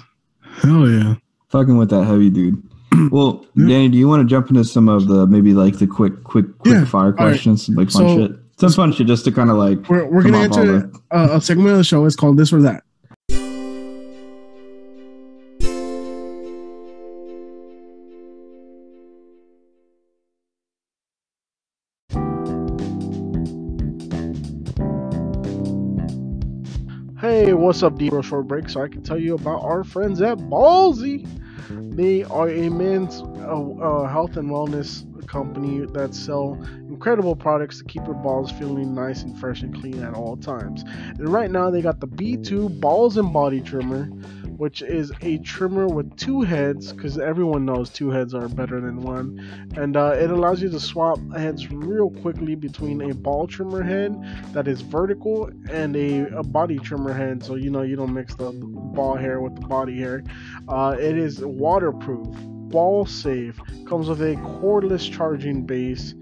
[0.63, 1.15] Hell yeah.
[1.49, 2.63] Fucking with that heavy dude.
[3.11, 3.69] Well, Yeah.
[3.69, 6.47] Danny, do you want to jump into some of the maybe like the quick, quick,
[6.59, 6.85] quick Yeah.
[6.85, 7.17] fire All right.
[7.33, 10.23] questions, like fun So- shit, some fun shit, just to kind of like We're, we're
[10.23, 12.05] going to off all enter a, a segment of the show.
[12.07, 12.83] It's called This or That.
[27.59, 28.09] What's up, D?
[28.09, 31.27] Real short break so I can tell you about our friends at Ballsy.
[31.97, 36.55] They are a men's uh, uh, health and wellness company that sell
[36.89, 40.85] incredible products to keep your balls feeling nice and fresh and clean at all times.
[41.19, 44.09] And right now they got the B2 Balls and Body Trimmer,
[44.59, 49.01] which is a trimmer with two heads because everyone knows two heads are better than
[49.01, 49.71] one.
[49.77, 54.17] And uh, it allows you to swap heads real quickly between a ball trimmer head
[54.53, 58.35] that is vertical and a, a body trimmer head so you know you don't mix
[58.35, 60.25] the ball hair with the body hair.
[60.67, 62.27] Uh, it is waterproof
[62.69, 66.15] ball safe comes with a cordless charging base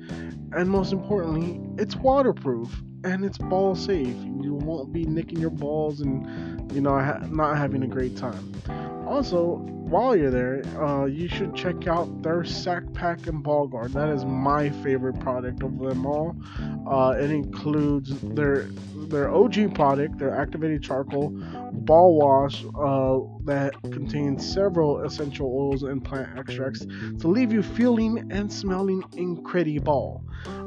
[0.52, 2.72] and most importantly it's waterproof
[3.06, 6.98] and it's ball safe you won't be nicking your balls and you know,
[7.30, 8.52] not having a great time.
[9.06, 13.92] Also, while you're there, uh, you should check out their sack pack and ball guard.
[13.92, 16.34] That is my favorite product of them all.
[16.86, 18.66] Uh, it includes their
[19.08, 21.30] their OG product, their activated charcoal
[21.72, 26.84] ball wash uh, that contains several essential oils and plant extracts
[27.20, 30.24] to leave you feeling and smelling incredible.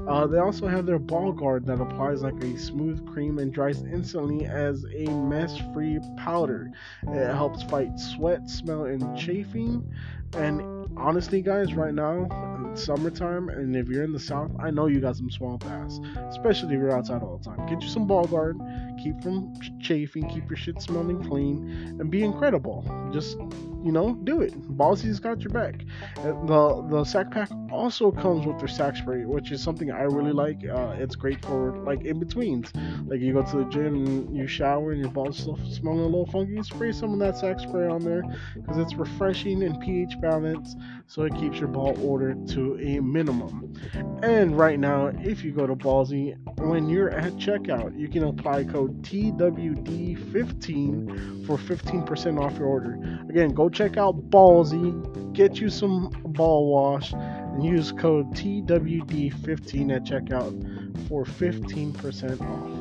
[0.07, 3.83] Uh, they also have their ball guard that applies like a smooth cream and dries
[3.83, 6.71] instantly as a mess-free powder.
[7.07, 9.89] It helps fight sweat, smell, and chafing.
[10.33, 10.61] And
[10.97, 12.27] honestly, guys, right now,
[12.71, 15.99] it's summertime, and if you're in the south, I know you got some swamp ass,
[16.29, 17.65] especially if you're outside all the time.
[17.67, 18.57] Get you some ball guard,
[19.01, 22.83] keep from chafing, keep your shit smelling clean, and be incredible.
[23.13, 23.37] Just
[23.83, 24.53] you know, do it.
[24.77, 25.85] Ballsy's got your back.
[26.15, 30.33] The the sack pack also comes with their sack spray, which is something I really
[30.33, 30.57] like.
[30.67, 32.71] Uh, it's great for like in betweens.
[33.05, 36.05] Like you go to the gym and you shower and your balls still smelling a
[36.05, 38.23] little funky, spray some of that sack spray on there
[38.55, 40.77] because it's refreshing and pH balanced,
[41.07, 43.73] so it keeps your ball odor to a minimum.
[44.21, 48.65] And right now, if you go to Ballsy, when you're at checkout, you can apply
[48.65, 52.97] code TWD15 for 15% off your order.
[53.29, 60.03] Again, go check out Ballsy, get you some ball wash, and use code TWD15 at
[60.03, 62.79] checkout for 15% off.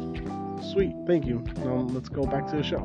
[0.72, 1.42] Sweet, thank you.
[1.58, 2.84] Now let's go back to the show.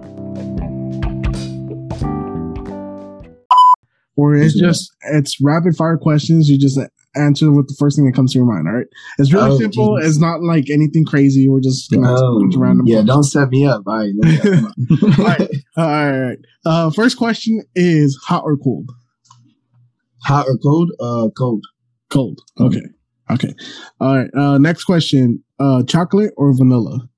[4.16, 6.48] Or it's just it's rapid fire questions.
[6.48, 6.80] You just
[7.16, 8.68] answer with the first thing that comes to your mind.
[8.68, 8.88] All right,
[9.18, 9.98] it's really oh, simple.
[9.98, 10.10] Geez.
[10.10, 11.48] It's not like anything crazy.
[11.50, 12.86] We're just oh, random.
[12.88, 13.84] Yeah, don't set me up.
[13.86, 14.14] All right,
[15.20, 16.38] all right, all right.
[16.66, 18.90] Uh, first question is hot or cold?
[20.26, 20.92] Hot or cold?
[21.00, 21.64] Uh, cold.
[22.10, 22.40] Cold.
[22.60, 22.84] Okay.
[23.32, 23.54] Okay.
[24.00, 24.30] All right.
[24.34, 27.10] Uh, next question: uh, chocolate or vanilla?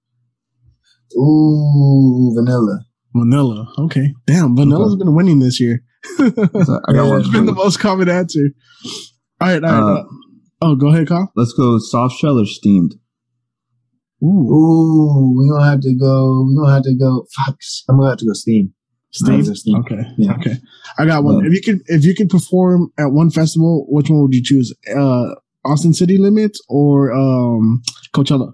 [1.18, 2.86] Ooh, vanilla.
[3.16, 3.72] Vanilla.
[3.78, 4.14] Okay.
[4.28, 5.00] Damn, vanilla's okay.
[5.04, 5.82] been winning this year.
[6.20, 6.30] I
[6.93, 8.52] got it's been the most common answer.
[9.42, 10.00] All right, all right.
[10.00, 10.04] Uh,
[10.62, 11.32] oh, go ahead, Kyle.
[11.36, 12.96] Let's go soft shell or steamed.
[14.24, 16.46] Ooh, Ooh we don't have to go.
[16.48, 17.28] We don't have to go.
[17.36, 17.58] Fuck,
[17.90, 18.74] I'm gonna have to go steam.
[19.12, 19.44] Steam.
[19.56, 19.78] steam.
[19.78, 20.02] Okay.
[20.18, 20.34] Yeah.
[20.34, 20.56] Okay.
[20.98, 21.40] I got one.
[21.40, 21.48] Yeah.
[21.48, 24.74] If you could, if you could perform at one festival, which one would you choose?
[24.94, 27.82] Uh, Austin City Limits or um,
[28.14, 28.54] Coachella?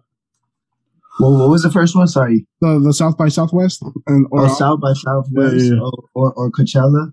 [1.20, 2.08] Well, what was the first one?
[2.08, 2.48] Sorry.
[2.62, 5.80] The the South by Southwest and or oh, South by Southwest yeah, yeah.
[5.82, 7.12] Or, or, or Coachella.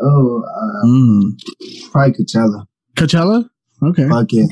[0.00, 1.90] Oh, uh, mm.
[1.90, 2.66] probably Coachella.
[2.96, 3.48] Coachella.
[3.82, 4.08] Okay.
[4.08, 4.50] Fuck it.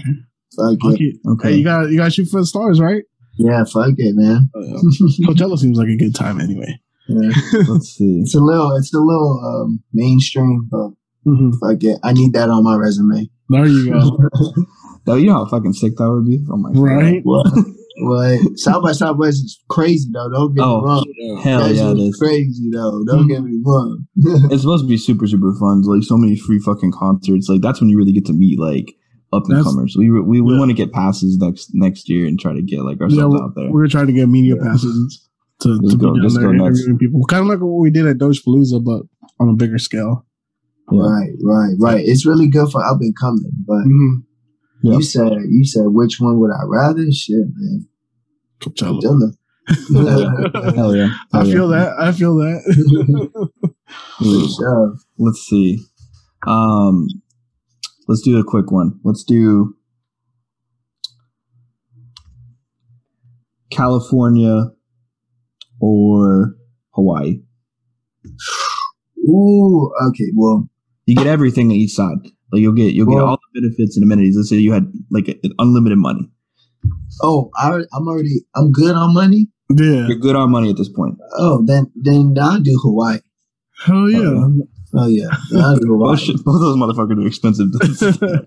[0.58, 0.78] Okay.
[0.82, 1.16] Fuck it.
[1.26, 1.48] Okay.
[1.50, 3.04] Hey, you got you got shoot for the stars, right?
[3.36, 3.64] Yeah.
[3.64, 4.50] Fuck it, man.
[4.54, 4.60] Uh,
[5.26, 6.78] Coachella seems like a good time anyway.
[7.08, 7.30] Yeah.
[7.68, 8.20] Let's see.
[8.20, 8.76] It's a little.
[8.76, 10.90] It's a little um, mainstream, but
[11.26, 11.50] mm-hmm.
[11.60, 11.98] fuck it.
[12.02, 13.28] I need that on my resume.
[13.48, 14.18] There you go.
[15.04, 16.44] Though you know how fucking sick that would be.
[16.50, 17.24] Oh my right.
[17.24, 17.64] God.
[17.98, 18.58] What?
[18.58, 20.28] South by Southwest is crazy though.
[20.28, 21.40] Don't get oh, me wrong.
[21.42, 23.04] Hell That's yeah, it is crazy though.
[23.04, 23.28] Don't mm-hmm.
[23.28, 24.06] get me wrong.
[24.50, 25.82] it's supposed to be super super fun.
[25.82, 27.48] Like so many free fucking concerts.
[27.48, 28.94] Like that's when you really get to meet like
[29.32, 29.94] up and comers.
[29.98, 30.58] We we, we yeah.
[30.58, 33.54] want to get passes next next year and try to get like ourselves yeah, out
[33.54, 33.70] there.
[33.70, 34.70] We're trying to get media yeah.
[34.70, 35.28] passes
[35.60, 37.24] to, to go, be down there interviewing people.
[37.26, 39.02] Kind of like what we did at Doge Palooza, but
[39.38, 40.26] on a bigger scale.
[40.90, 42.04] Right, right, right.
[42.04, 43.84] It's really good for up and coming, but.
[43.84, 44.31] Mm-hmm
[44.82, 44.94] Yep.
[44.94, 47.04] You said you said which one would I rather?
[47.12, 47.86] Shit, man.
[48.60, 49.00] Coachella.
[49.00, 49.32] Coachella.
[50.74, 51.06] Hell yeah.
[51.06, 51.78] Hell I feel yeah.
[51.78, 51.94] that.
[52.00, 53.52] I feel that.
[54.58, 54.96] sure.
[55.18, 55.84] Let's see.
[56.46, 57.06] Um,
[58.08, 58.98] let's do a quick one.
[59.04, 59.76] Let's do
[63.70, 64.70] California
[65.80, 66.56] or
[66.90, 67.40] Hawaii.
[69.28, 70.32] Ooh, okay.
[70.34, 70.68] Well,
[71.06, 72.18] you get everything on each side.
[72.52, 74.36] Like you'll get you'll well, get all the benefits and amenities.
[74.36, 76.30] Let's say you had like unlimited money.
[77.22, 79.48] Oh, I, I'm already I'm good on money.
[79.70, 81.16] Yeah, you're good on money at this point.
[81.38, 83.20] Oh, then then I'll do Hawaii.
[83.84, 84.18] Hell yeah.
[84.18, 84.62] Um,
[84.94, 87.68] Oh yeah, both, both, those motherfuckers are expensive.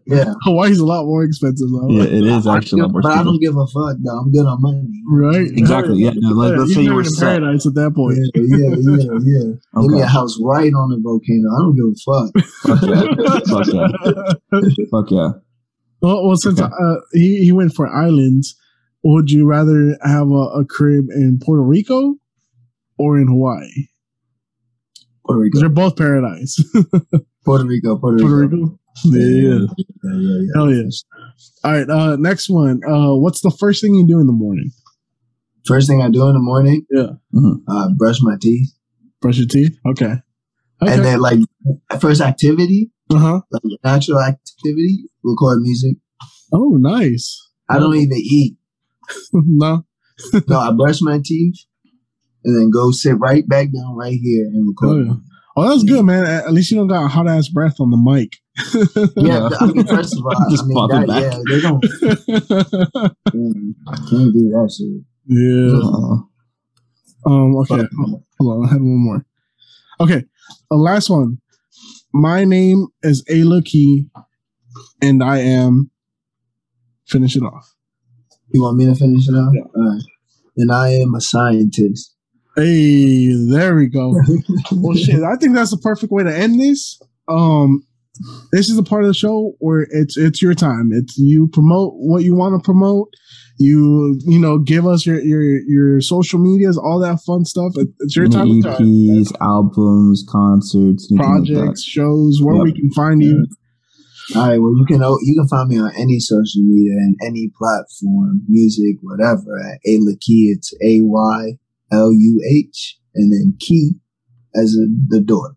[0.05, 1.89] yeah, Hawaii's a lot more expensive though.
[1.89, 2.83] Yeah, it is actually.
[2.83, 4.19] I, but I don't give a fuck though.
[4.19, 4.87] I'm good on money.
[5.09, 5.47] Right.
[5.57, 6.03] Exactly.
[6.03, 6.11] Yeah.
[6.15, 7.41] No, let, us say you were in set.
[7.41, 8.19] paradise at that point.
[8.35, 9.19] Yeah, yeah, yeah.
[9.23, 9.53] yeah.
[9.75, 9.87] Okay.
[9.87, 11.49] Give me a house right on the volcano.
[11.49, 12.29] I don't give a fuck.
[12.61, 13.05] fuck yeah.
[13.49, 14.85] Fuck yeah.
[14.91, 15.29] Fuck yeah.
[16.01, 16.71] Well, well since Okay.
[16.71, 18.55] uh, he he went for islands,
[19.03, 22.15] would you rather have a, a crib in Puerto Rico
[22.99, 23.87] or in Hawaii?
[25.25, 25.59] Puerto Rico.
[25.59, 26.63] They're both paradise.
[27.45, 27.97] Puerto Rico.
[27.97, 28.27] Puerto Rico.
[28.27, 28.79] Puerto Rico.
[29.03, 29.19] Yeah.
[29.23, 29.67] Yeah,
[30.03, 30.51] yeah, yeah.
[30.55, 30.83] Hell yeah.
[31.63, 31.89] All right.
[31.89, 32.81] Uh, next one.
[32.87, 34.71] Uh, what's the first thing you do in the morning?
[35.65, 37.13] First thing I do in the morning, Yeah.
[37.67, 38.69] uh, brush my teeth,
[39.19, 39.75] Brush your teeth.
[39.85, 40.13] Okay.
[40.81, 40.93] Okay.
[40.93, 41.39] and then like
[41.99, 43.41] first activity, uh huh.
[43.49, 45.97] like natural activity, record music.
[46.53, 47.41] Oh, nice.
[47.67, 48.57] I don't even eat.
[49.33, 49.85] no.
[50.47, 51.55] No, I brush my teeth,
[52.45, 55.07] and then go sit right back down right here and Oh, record.
[55.07, 55.13] yeah.
[55.57, 56.25] Oh, that's good, man.
[56.25, 58.37] At at least you don't got a hot ass breath on the mic.
[59.17, 61.21] Yeah, I mean, first of all, Just I mean, pop that, back.
[61.21, 61.83] yeah, they don't
[63.33, 63.73] mm,
[64.09, 65.03] can't do that shit.
[65.27, 65.79] yeah.
[65.79, 67.55] Uh, Um.
[67.57, 67.87] Okay.
[68.39, 68.65] Hold on.
[68.65, 69.25] I had one more.
[69.99, 70.23] Okay.
[70.69, 71.39] The last one.
[72.13, 74.09] My name is Ayluhkey,
[75.01, 75.89] and I am.
[77.07, 77.73] Finish it off.
[78.49, 79.53] You want me to finish it off?
[79.53, 79.61] Yeah.
[79.75, 80.01] All right.
[80.57, 82.14] And I am a scientist.
[82.55, 84.11] Hey, there we go.
[84.71, 85.23] well, shit.
[85.23, 86.99] I think that's the perfect way to end this.
[87.27, 87.85] Um,
[88.53, 90.91] this is a part of the show where it's it's your time.
[90.93, 93.09] It's you promote what you want to promote.
[93.57, 97.73] You you know give us your your your social medias, all that fun stuff.
[97.99, 98.81] It's your time any to time.
[98.81, 101.45] EPs, albums, concerts, anything like.
[101.47, 102.63] Projects, shows, where Yep.
[102.63, 103.45] we can find you.
[104.35, 104.59] All right.
[104.61, 108.97] Well, you can you can find me on any social media and any platform, music,
[109.01, 109.59] whatever.
[109.59, 109.79] At
[110.21, 111.57] Key, it's A Y
[111.91, 113.99] L U H, and then Key
[114.55, 114.77] as
[115.07, 115.55] the door.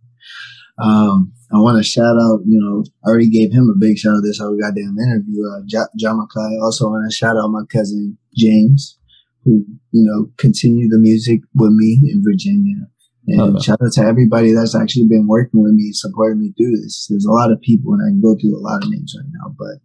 [0.82, 2.40] Um, I want to shout out.
[2.46, 5.42] You know, I already gave him a big shout out this whole goddamn interview.
[5.46, 6.58] Uh, Mackay.
[6.62, 8.98] Also want to shout out my cousin James,
[9.44, 12.86] who you know continued the music with me in Virginia.
[13.26, 13.60] And yeah.
[13.60, 17.06] shout out to everybody that's actually been working with me, supporting me through this.
[17.10, 19.30] There's a lot of people, and I can go through a lot of names right
[19.32, 19.82] now, but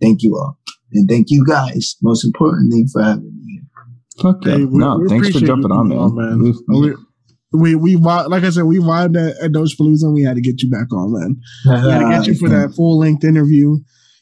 [0.00, 0.58] thank you all.
[0.92, 3.53] And thank you guys, most importantly, for having me.
[4.20, 4.56] Fuck yeah.
[4.58, 6.06] Hey, we- no, we thanks for jumping you on, coming man.
[6.06, 6.54] on, man.
[6.80, 6.94] We've-
[7.52, 10.34] We we vi- like I said, we vibed at, at Doge Palooza and we had
[10.34, 11.36] to get you back on, man.
[11.64, 13.76] We had to get you for that full length interview.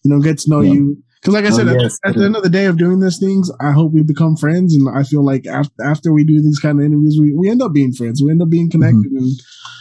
[0.05, 0.73] You know, get to know Yeah.
[0.75, 0.99] you.
[1.23, 1.99] Because, like I Oh, said, at- yes.
[2.05, 4.75] at, the end of the day of doing these things, I hope we become friends.
[4.75, 7.63] And I feel like after after we do these kind of interviews, we, we end
[7.63, 8.21] up being friends.
[8.23, 9.11] We end up being connected.
[9.13, 9.31] And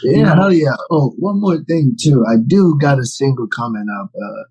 [0.03, 0.35] Yeah, Yeah.
[0.35, 0.75] hell yeah.
[0.89, 2.23] Oh, one more thing too.
[2.31, 4.11] I do got a single coming up.
[4.15, 4.43] Uh,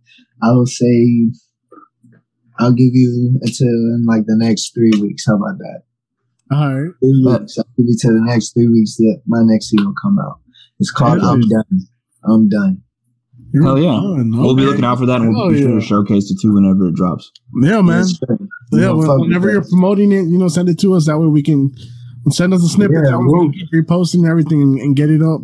[0.47, 1.31] I will say,
[2.61, 5.25] I'll give you until in like the next three weeks.
[5.27, 5.83] How about that?
[6.53, 7.59] all right, Three Uh, weeks.
[7.59, 10.41] I'll give you to the next three weeks that my next single come out.
[10.79, 11.41] It's called I'm.
[11.41, 11.81] Done.
[12.25, 12.83] I'm Done.
[13.55, 13.99] Hell yeah.
[14.01, 14.31] Fun.
[14.37, 15.81] We'll be looking out for that and we'll Hell be sure yeah.
[15.81, 17.33] to showcase it too whenever it drops.
[17.63, 17.99] Yeah, man.
[18.07, 18.21] Yes.
[18.29, 18.37] Yeah,
[18.73, 21.07] You know, when- whenever you're promoting it, you know, send it to us.
[21.07, 21.73] That way we can
[22.31, 22.99] send us a snippet.
[23.05, 25.41] Yeah, we we'll- can keep reposting everything and, and get it up.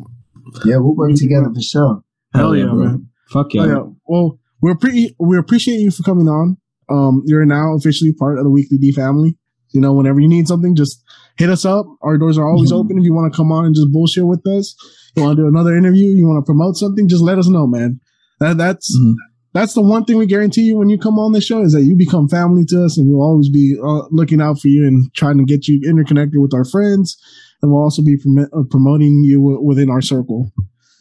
[0.64, 2.02] Yeah, we'll work together for sure.
[2.32, 2.74] Hell yeah, bro.
[2.74, 3.08] man.
[3.30, 3.66] Fuck Oh, yeah.
[3.66, 3.82] yeah.
[4.06, 5.14] Well, we're pretty.
[5.18, 6.58] We appreciate you for coming on.
[6.88, 9.36] Um, you're now officially part of the Weekly D family.
[9.72, 11.02] You know, whenever you need something, just
[11.36, 11.86] hit us up.
[12.02, 12.76] Our doors are always Mhm.
[12.76, 12.98] open.
[12.98, 14.74] If you want to come on and just bullshit with us,
[15.16, 17.66] you want to do another interview, you want to promote something, just let us know,
[17.66, 18.00] man.
[18.40, 19.14] That that's Mhm.
[19.52, 21.82] that's the one thing we guarantee you when you come on this show is that
[21.84, 25.12] you become family to us, and we'll always be uh, looking out for you and
[25.14, 27.16] trying to get you interconnected with our friends,
[27.60, 30.52] and we'll also be prom- uh, promoting you w- within our circle.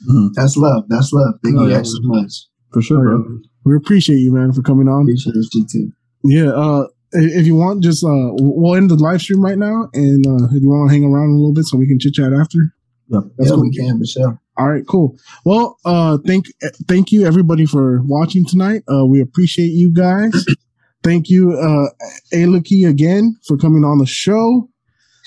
[0.09, 0.29] Mhm.
[0.35, 0.85] That's love.
[0.89, 1.35] That's love.
[1.43, 1.77] Thank Oh, you yeah.
[1.77, 2.47] guys so much.
[2.73, 3.23] For sure, bro.
[3.65, 5.01] We appreciate you, man, for coming on.
[5.01, 5.91] Appreciate you too.
[6.23, 10.25] Yeah, uh, if you want, just uh, we'll end the live stream right now, and
[10.25, 12.33] uh, if you want to hang around a little bit so we can chit chat
[12.33, 12.73] after.
[13.09, 13.23] Yep.
[13.37, 13.63] That's yeah, cool.
[13.63, 14.41] we can for sure.
[14.57, 15.17] All right, cool.
[15.43, 16.45] Well, uh, thank
[16.87, 18.83] thank you everybody for watching tonight.
[18.91, 20.45] Uh, we appreciate you guys.
[21.03, 21.89] thank you, uh,
[22.33, 24.69] Ayluhkey again for coming on the show.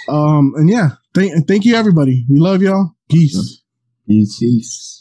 [0.09, 2.25] Um, and yeah, thank thank you everybody.
[2.31, 2.95] We love y'all.
[3.11, 3.63] Peace.
[4.07, 4.39] Peace.
[4.39, 4.98] Peace.